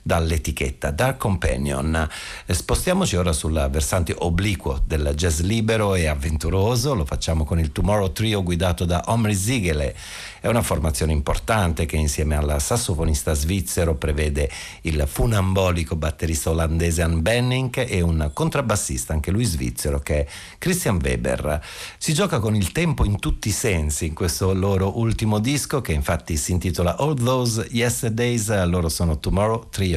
[0.06, 2.08] dall'etichetta Dark Companion.
[2.46, 7.72] Eh, Spostiamoci ora sul versante obliquo del jazz libero e avventuroso, lo facciamo con il
[7.72, 9.96] Tomorrow Trio guidato da Omri Ziegele.
[10.40, 14.48] È una formazione importante che insieme al sassofonista svizzero prevede
[14.82, 20.26] il funambolico batterista olandese Ann Benning e un contrabbassista, anche lui svizzero, che è
[20.58, 21.60] Christian Weber.
[21.98, 25.92] Si gioca con il tempo in tutti i sensi in questo loro ultimo disco che
[25.92, 29.95] infatti si intitola All Those Yesterdays, loro sono Tomorrow Trio.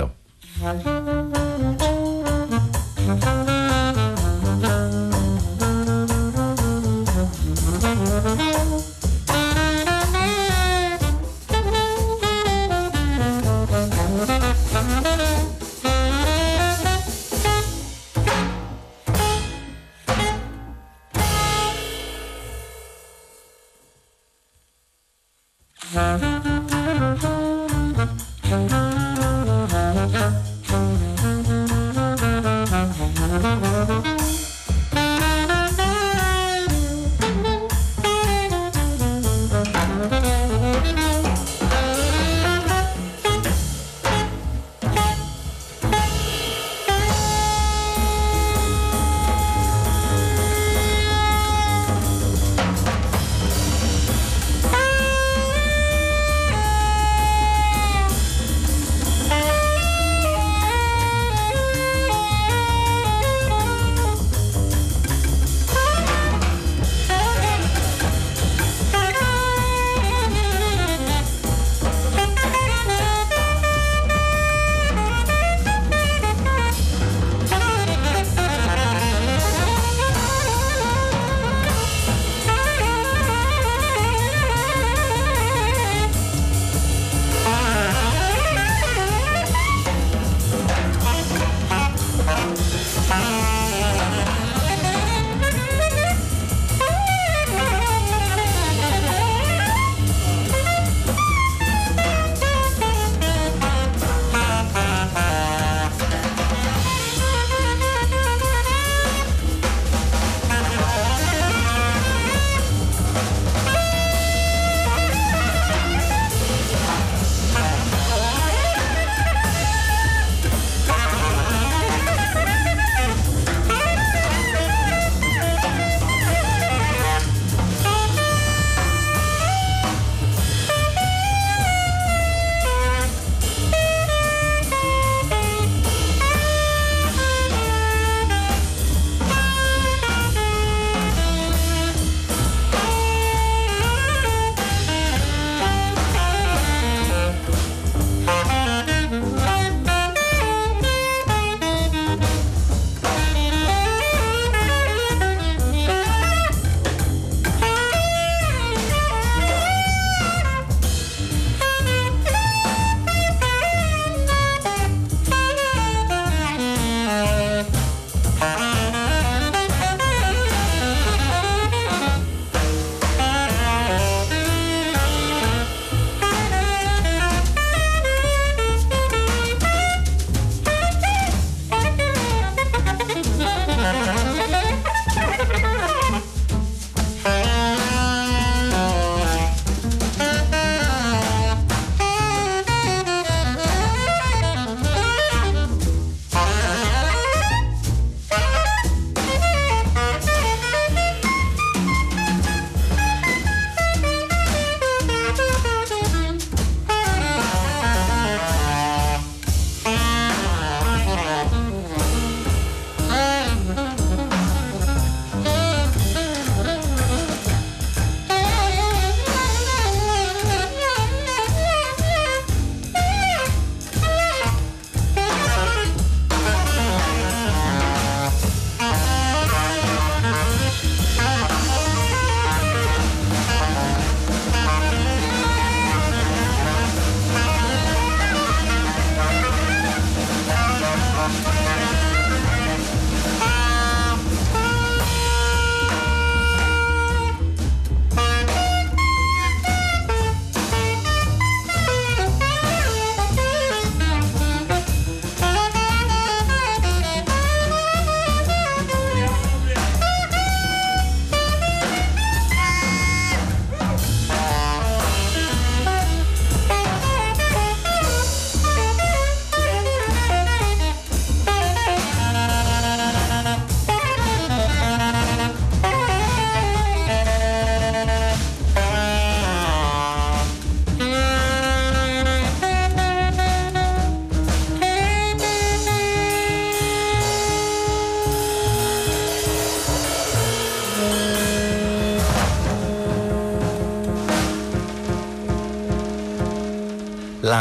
[0.61, 0.85] Thank
[3.23, 3.38] you.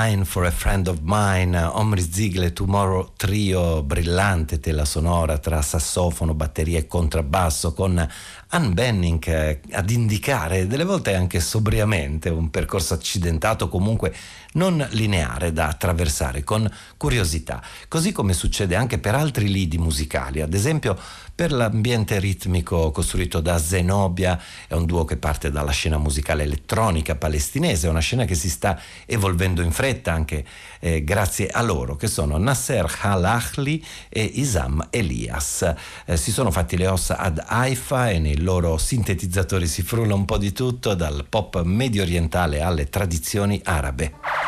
[0.08, 6.32] Line for a Friend of Mine, Omri Ziegler Tomorrow Trio, brillante tela sonora tra sassofono,
[6.32, 8.08] batteria e contrabbasso con
[8.48, 14.14] Ann Benning eh, ad indicare, delle volte anche sobriamente, un percorso accidentato comunque
[14.52, 20.54] non lineare da attraversare con curiosità, così come succede anche per altri lidi musicali, ad
[20.54, 20.98] esempio
[21.38, 27.14] per l'ambiente ritmico costruito da Zenobia, è un duo che parte dalla scena musicale elettronica
[27.14, 28.76] palestinese, una scena che si sta
[29.06, 30.44] evolvendo in fretta anche
[30.80, 35.72] eh, grazie a loro, che sono Nasser Al-Ahli e Isam Elias.
[36.06, 40.24] Eh, si sono fatti le ossa ad Haifa e nei loro sintetizzatori si frulla un
[40.24, 44.47] po' di tutto, dal pop medio orientale alle tradizioni arabe.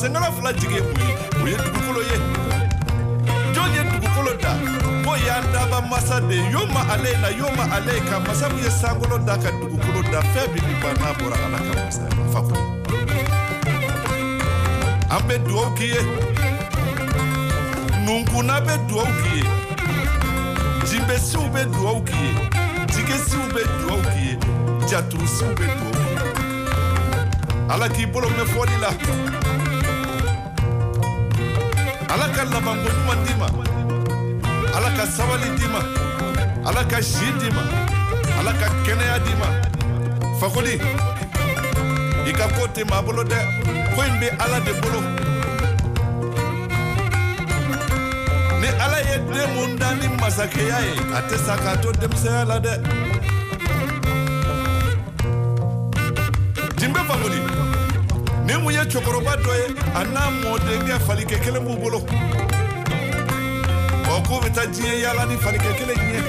[0.00, 2.16] Senkala fila jigi mun ye o ye dugukolo ye.
[3.54, 4.52] Jɔn ye dugukolo da
[5.04, 8.64] ko y'an daba masa de yo ma ale na yo ma ale ka masa min
[8.64, 12.10] ye sankolo da ka dugukolo da fɛn min bi ban n'a bɔra ala ka masaya
[12.18, 12.78] ma fa kɔnɔ
[15.10, 16.02] an bɛ dugawu k'i ye.
[18.04, 19.44] Nunkuna bɛ dugawu k'i ye.
[20.88, 22.32] Jinbɛsiw bɛ dugawu k'i ye.
[22.92, 24.34] Jigesiw bɛ dugawu k'i ye.
[24.88, 26.18] Jaturusiw bɛ dugawu k'i ye.
[27.72, 28.90] Ala k'i bolo mɛn fɔli la
[32.18, 33.46] ala ka labanko ɲuman d'i ma
[34.76, 35.80] ala ka sabali d'i ma
[36.68, 37.62] ala ka si d'i ma
[38.38, 39.48] ala ka kɛnɛya d'i ma
[40.40, 40.74] fakoli
[42.26, 43.38] i ka ko tɛ maa bolo dɛ
[43.94, 45.00] ko in bɛ ala de bolo.
[48.60, 52.44] Ni ala ye den mun da ni masakɛya ye a tɛ sa k'a to denmisɛnya
[52.50, 52.74] la dɛ
[58.88, 61.98] cɛkɔrɔba dɔ ye a n'a mɔdenkɛ falikɛ kelen b'u bolo
[64.08, 66.20] ɔ k'u bɛ taa diɲɛ yaala ni falikɛ kelen ɲɛ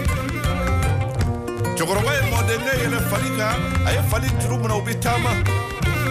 [1.77, 3.55] cɛkɔrɔba ye mɔdenkɛ yɛlɛ fali kan
[3.87, 5.31] a ye fali juru minɛ u bɛ taama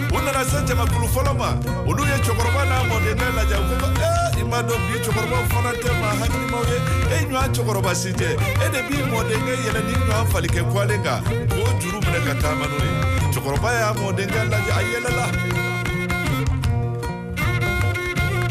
[0.08, 1.48] u nana se jamakulu fɔlɔ ma
[1.86, 5.72] olu ye cɛkɔrɔba n'a mɔdenkɛ lajɛ u ko ee i m'a dɔn bi cɛkɔrɔbaw fana
[5.82, 6.78] tɛ maa hakilimaw ye
[7.12, 8.28] e ɲɔgɔn cɛkɔrɔba si tɛ
[8.64, 11.20] e de b'i mɔdenkɛ yɛlɛ ni ɲɔgɔn falikɛ kwalen kan
[11.52, 12.92] k'o juru minɛ ka taama n'o ye
[13.36, 15.67] cɛkɔrɔba y'a mɔdenkɛ lajɛ a yɛlɛla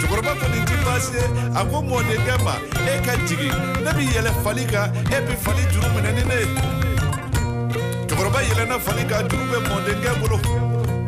[0.07, 1.19] cɛkɔrɔba kɔni ti baasi
[1.55, 2.55] a ko mɔdenkɛ ma.
[2.87, 3.53] E ka jigin.
[3.83, 4.91] Ne bi yɛlɛ fali kan.
[5.11, 6.47] E bi fali juru minɛ ni ne ye.
[8.07, 9.27] Cɛkɔrɔba yɛlɛnna fali kan.
[9.27, 10.39] Juru bɛ mɔdenkɛ bolo.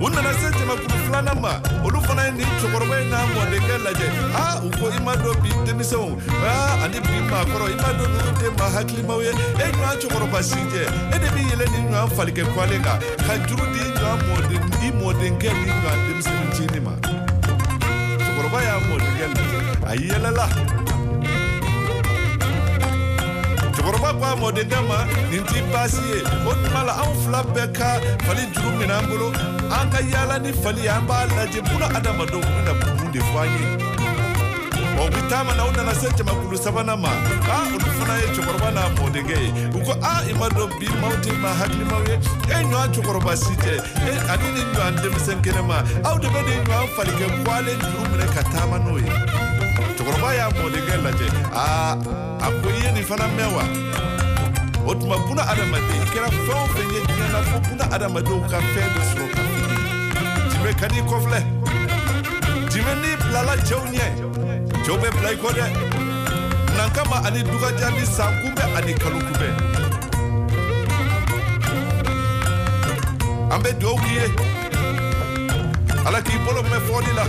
[0.01, 1.61] U nana se jamakulu filanan ma.
[1.84, 4.07] Olu fana ye nin cɛkɔrɔba in n'a mɔdenkɛ lajɛ.
[4.35, 6.19] A u ko i ma dɔn bi denmisɛnw.
[6.43, 7.65] A ani bi maakɔrɔ.
[7.71, 9.31] I ma dɔn ninnu tɛ maa hakilimaw ye.
[9.31, 10.84] E ɲɔgɔn cɛkɔrɔba si jɛ.
[11.15, 12.99] E de bi yɛlɛ ni ɲɔgɔn falikɛ kwalen kan.
[13.26, 17.28] Ka juru di i ɲɔgɔn mɔden i mɔdenkɛ ni ɲɔgɔn denmisɛnnin ncinin ma
[18.49, 20.45] cɛkɔrɔba y'a mɔdenkɛ lajɛ a yɛlɛla
[23.76, 24.97] cɛkɔrɔba ko a mɔdenkɛ ma
[25.30, 29.05] nin ti baasi ye o tuma la anw fila bɛɛ ka fali juru minɛ an
[29.09, 29.27] bolo
[29.69, 33.39] an ka yaala ni fali ye an b'a lajɛ buna adamadenw bɛna mun de fɔ
[33.43, 33.89] an ye
[35.30, 37.09] taama na u nana se jamakulu sabanan ma
[37.53, 40.88] a olu fana ye cɛkɔrɔba n'a mɔdenkɛ ye u ko a i ma dɔn bi
[41.01, 43.73] maaw tɛ maa hakilimaw ye e ɲɔgɔn cɛkɔrɔba si tɛ
[44.09, 48.26] e ani ni ɲɔgɔn denmisɛn kɛnɛma aw de bɛ nin ɲɔgɔn falikɛ kwalen juru minɛ
[48.34, 49.11] ka taama n'o ye
[49.97, 51.93] cɛkɔrɔba y'a mɔdenkɛ lajɛ aa
[52.41, 53.63] a ko i ye nin fana mɛn wa.
[54.88, 58.57] O tuma buna adamaden kɛra fɛn o fɛn ye diɲɛ na fo buna adamadenw ka
[58.57, 59.77] fɛn dɔ sɔrɔ ka fili
[60.49, 61.39] jimɛ ka di kɔfilɛ
[62.71, 65.65] jimɛ n'i bilala cɛw ɲɛ cɛw bɛ bila i kɔ dɛ
[66.77, 69.47] nan kama ani dugajan ni san kunbɛ ani kalo kunbɛ
[73.53, 74.26] an bɛ dugawu k'i ye
[76.07, 77.26] ala k'i bolo mɛn fɔli la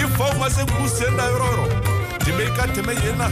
[0.00, 1.66] i faw ma se k'u sen da yɔrɔ yɔrɔ
[2.24, 3.26] jimɛ i ka tɛmɛ yen na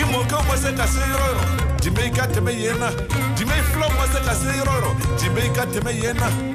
[0.00, 1.44] i mɔkɛw ma se ka se yɔrɔ yɔrɔ
[1.82, 2.88] jimɛ i ka tɛmɛ yen na
[3.36, 6.53] jimɛ i filaw ma se ka se yɔrɔ yɔrɔ jimɛ i ka tɛmɛ yen na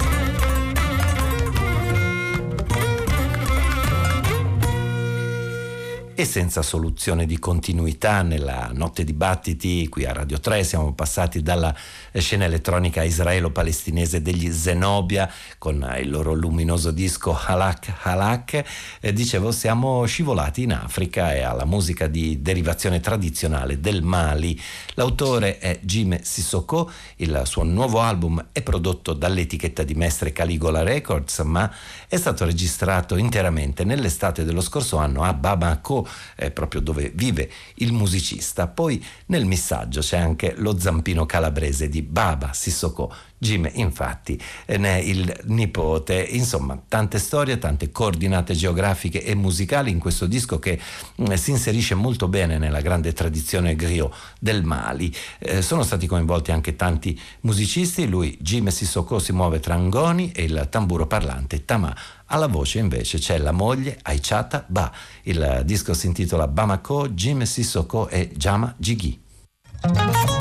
[6.19, 11.73] e senza soluzione di continuità nella notte dibattiti qui a Radio 3 siamo passati dalla
[12.11, 18.65] scena elettronica israelo-palestinese degli Zenobia con il loro luminoso disco Halak Halak.
[18.99, 24.59] Eh, dicevo siamo scivolati in Africa e alla musica di derivazione tradizionale del Mali.
[24.95, 31.39] L'autore è Jime Sissoko il suo nuovo album è prodotto dall'etichetta di Mestre Caligola Records
[31.45, 31.73] ma
[32.09, 37.93] è stato registrato interamente nell'estate dello scorso anno a Bamako eh, proprio dove vive il
[37.93, 38.67] musicista.
[38.67, 43.13] Poi nel missaggio c'è anche lo zampino calabrese di Baba Sissoko.
[43.39, 49.99] Jim infatti ne è il nipote, insomma tante storie, tante coordinate geografiche e musicali in
[49.99, 50.79] questo disco che
[51.15, 55.13] mh, si inserisce molto bene nella grande tradizione griot del Mali.
[55.39, 60.43] Eh, sono stati coinvolti anche tanti musicisti, lui Jim Sissoko si muove tra angoni e
[60.43, 61.95] il tamburo parlante Tama.
[62.31, 64.91] Alla voce invece c'è la moglie Aichata Ba.
[65.23, 70.38] Il disco si intitola Bamako, Jim Sissoko e Jama Jigui.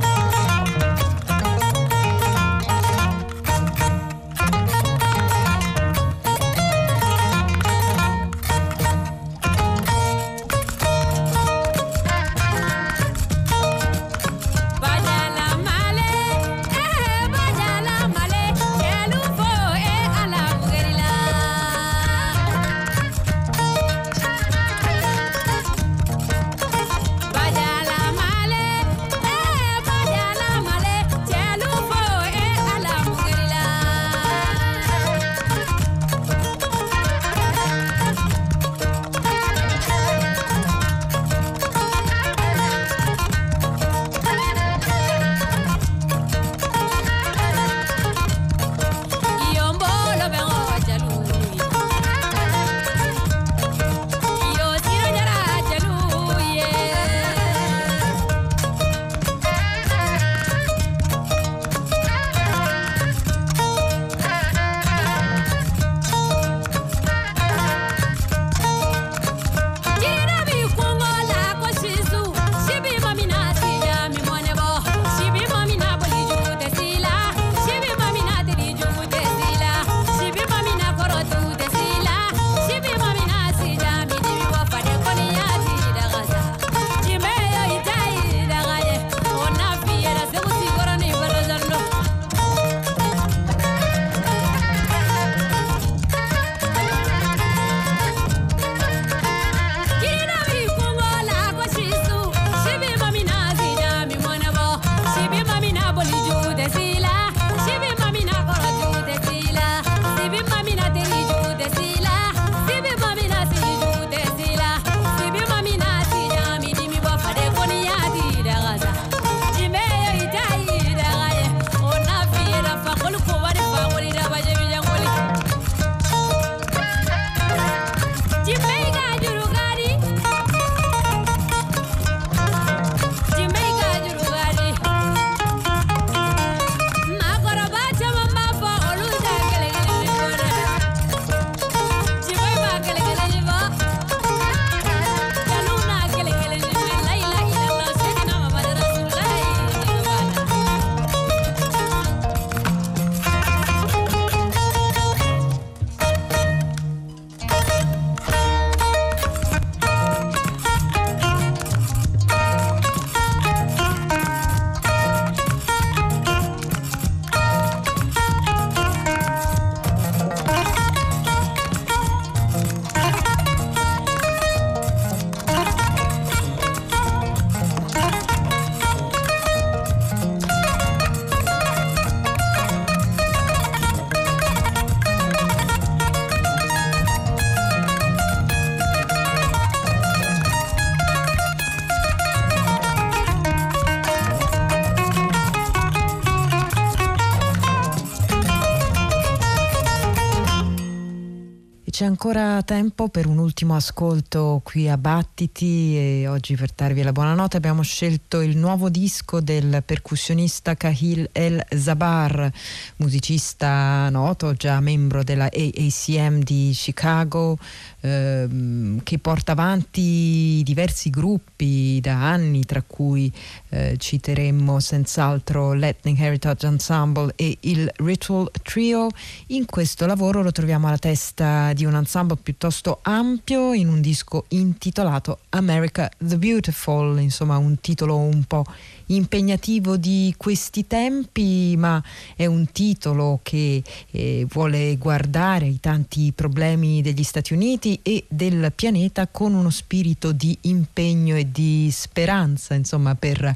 [202.20, 207.56] Ancora tempo per un ultimo ascolto qui a Battiti e oggi per darvi la buonanotte
[207.56, 212.50] abbiamo scelto il nuovo disco del percussionista Kahil El Zabar,
[212.96, 217.56] musicista noto, già membro della AACM di Chicago,
[218.00, 223.32] ehm, che porta avanti diversi gruppi da anni, tra cui
[223.70, 229.08] eh, citeremmo senz'altro l'Ethnic Heritage Ensemble e il Ritual Trio.
[229.48, 234.44] In questo lavoro lo troviamo alla testa di un ensemble piuttosto ampio in un disco
[234.48, 238.64] intitolato America the Beautiful, insomma un titolo un po'
[239.08, 242.02] impegnativo di questi tempi, ma
[242.34, 248.72] è un titolo che eh, vuole guardare i tanti problemi degli Stati Uniti e del
[248.74, 253.54] pianeta con uno spirito di impegno e di speranza, insomma, per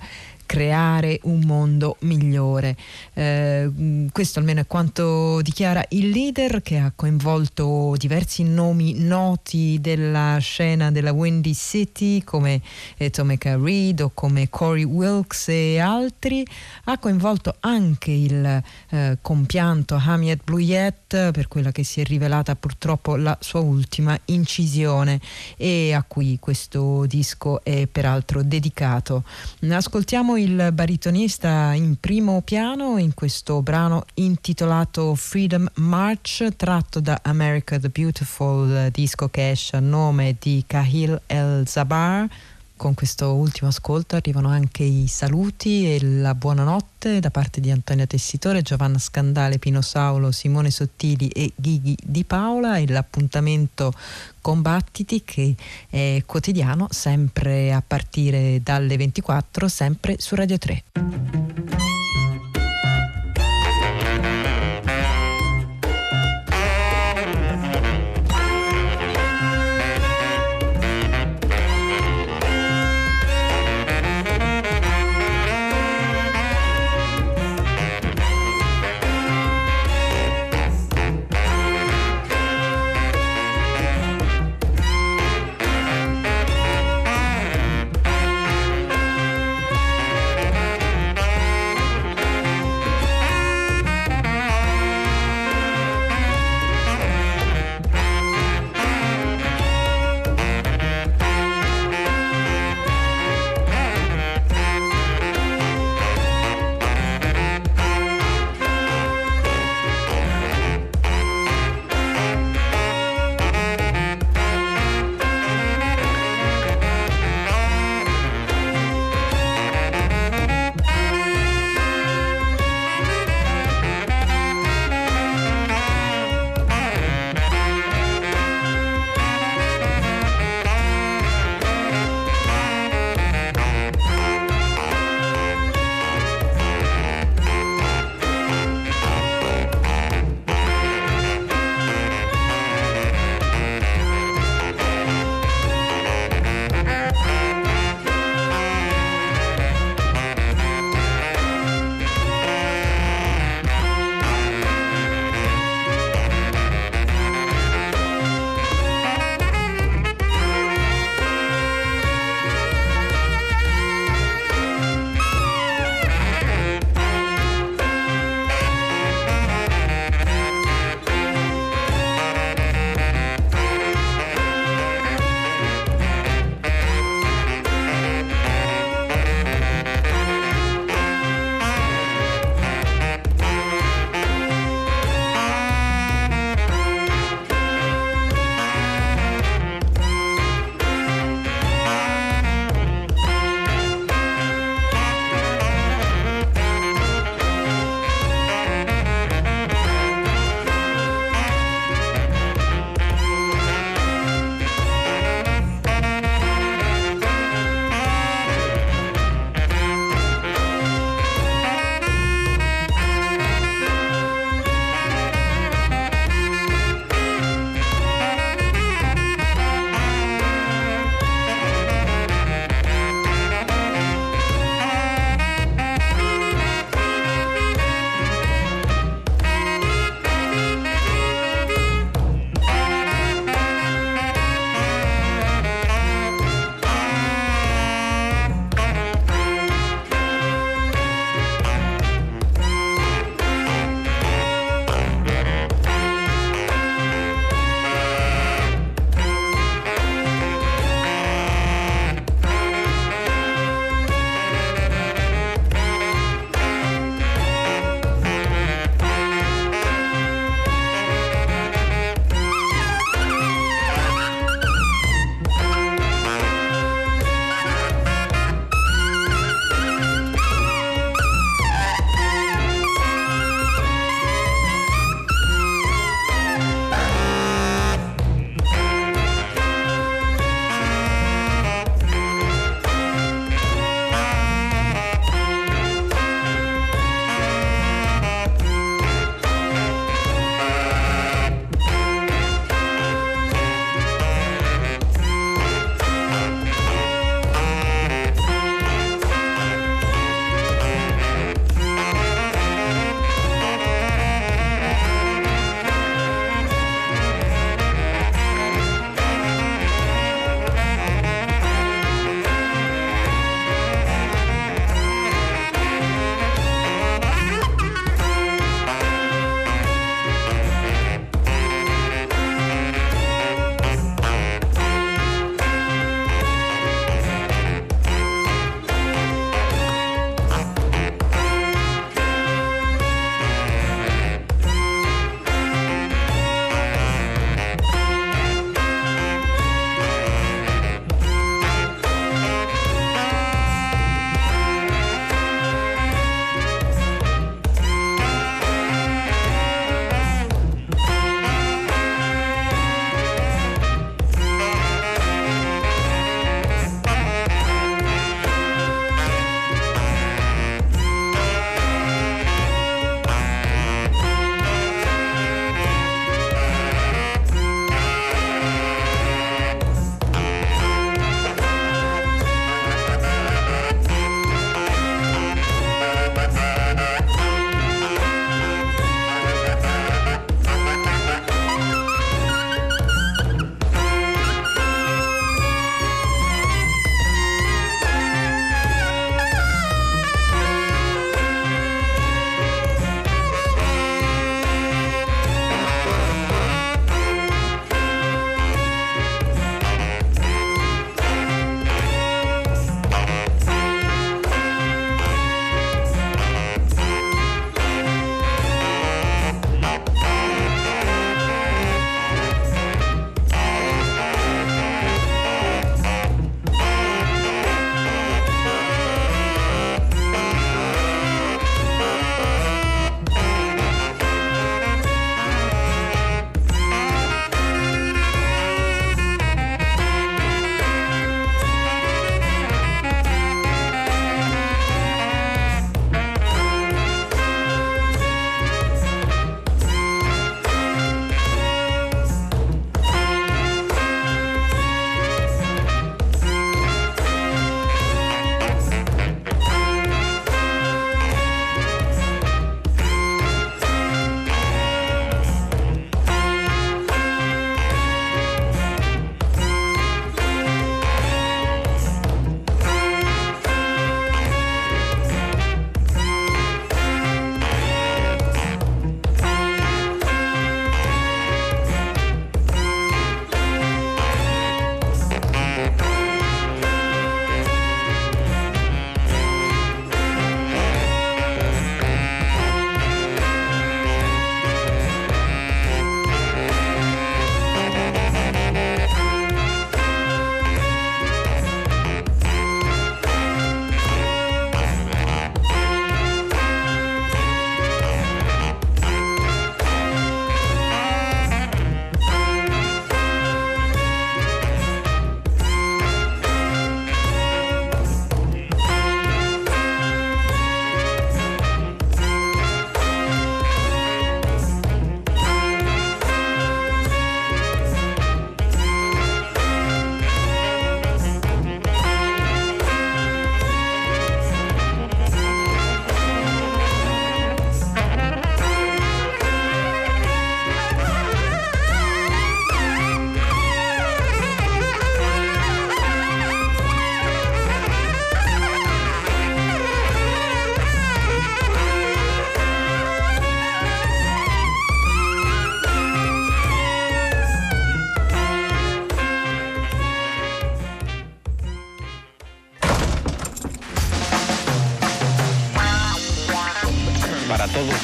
[0.53, 2.77] creare un mondo migliore.
[3.15, 3.70] Eh,
[4.12, 10.91] questo almeno è quanto dichiara il leader che ha coinvolto diversi nomi noti della scena
[10.91, 12.61] della Windy City come
[12.99, 16.47] eh, Reed o come Corey Wilkes e altri.
[16.85, 23.16] Ha coinvolto anche il eh, compianto Hamiet Bluyet per quella che si è rivelata purtroppo
[23.16, 25.19] la sua ultima incisione
[25.57, 29.24] e a cui questo disco è peraltro dedicato.
[29.66, 37.78] Ascoltiamo il baritonista in primo piano in questo brano intitolato Freedom March tratto da America
[37.78, 42.28] the Beautiful, disco che esce a nome di Kahil El Zabar.
[42.83, 48.09] Con questo ultimo ascolto arrivano anche i saluti e la buonanotte da parte di Antonio
[48.09, 53.93] Tessitore, Giovanna Scandale, Pino Saulo, Simone Sottili e Ghighi Di Paola e l'appuntamento
[54.41, 55.55] Combattiti che
[55.89, 60.83] è quotidiano sempre a partire dalle 24 sempre su Radio 3.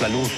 [0.09, 0.38] salud.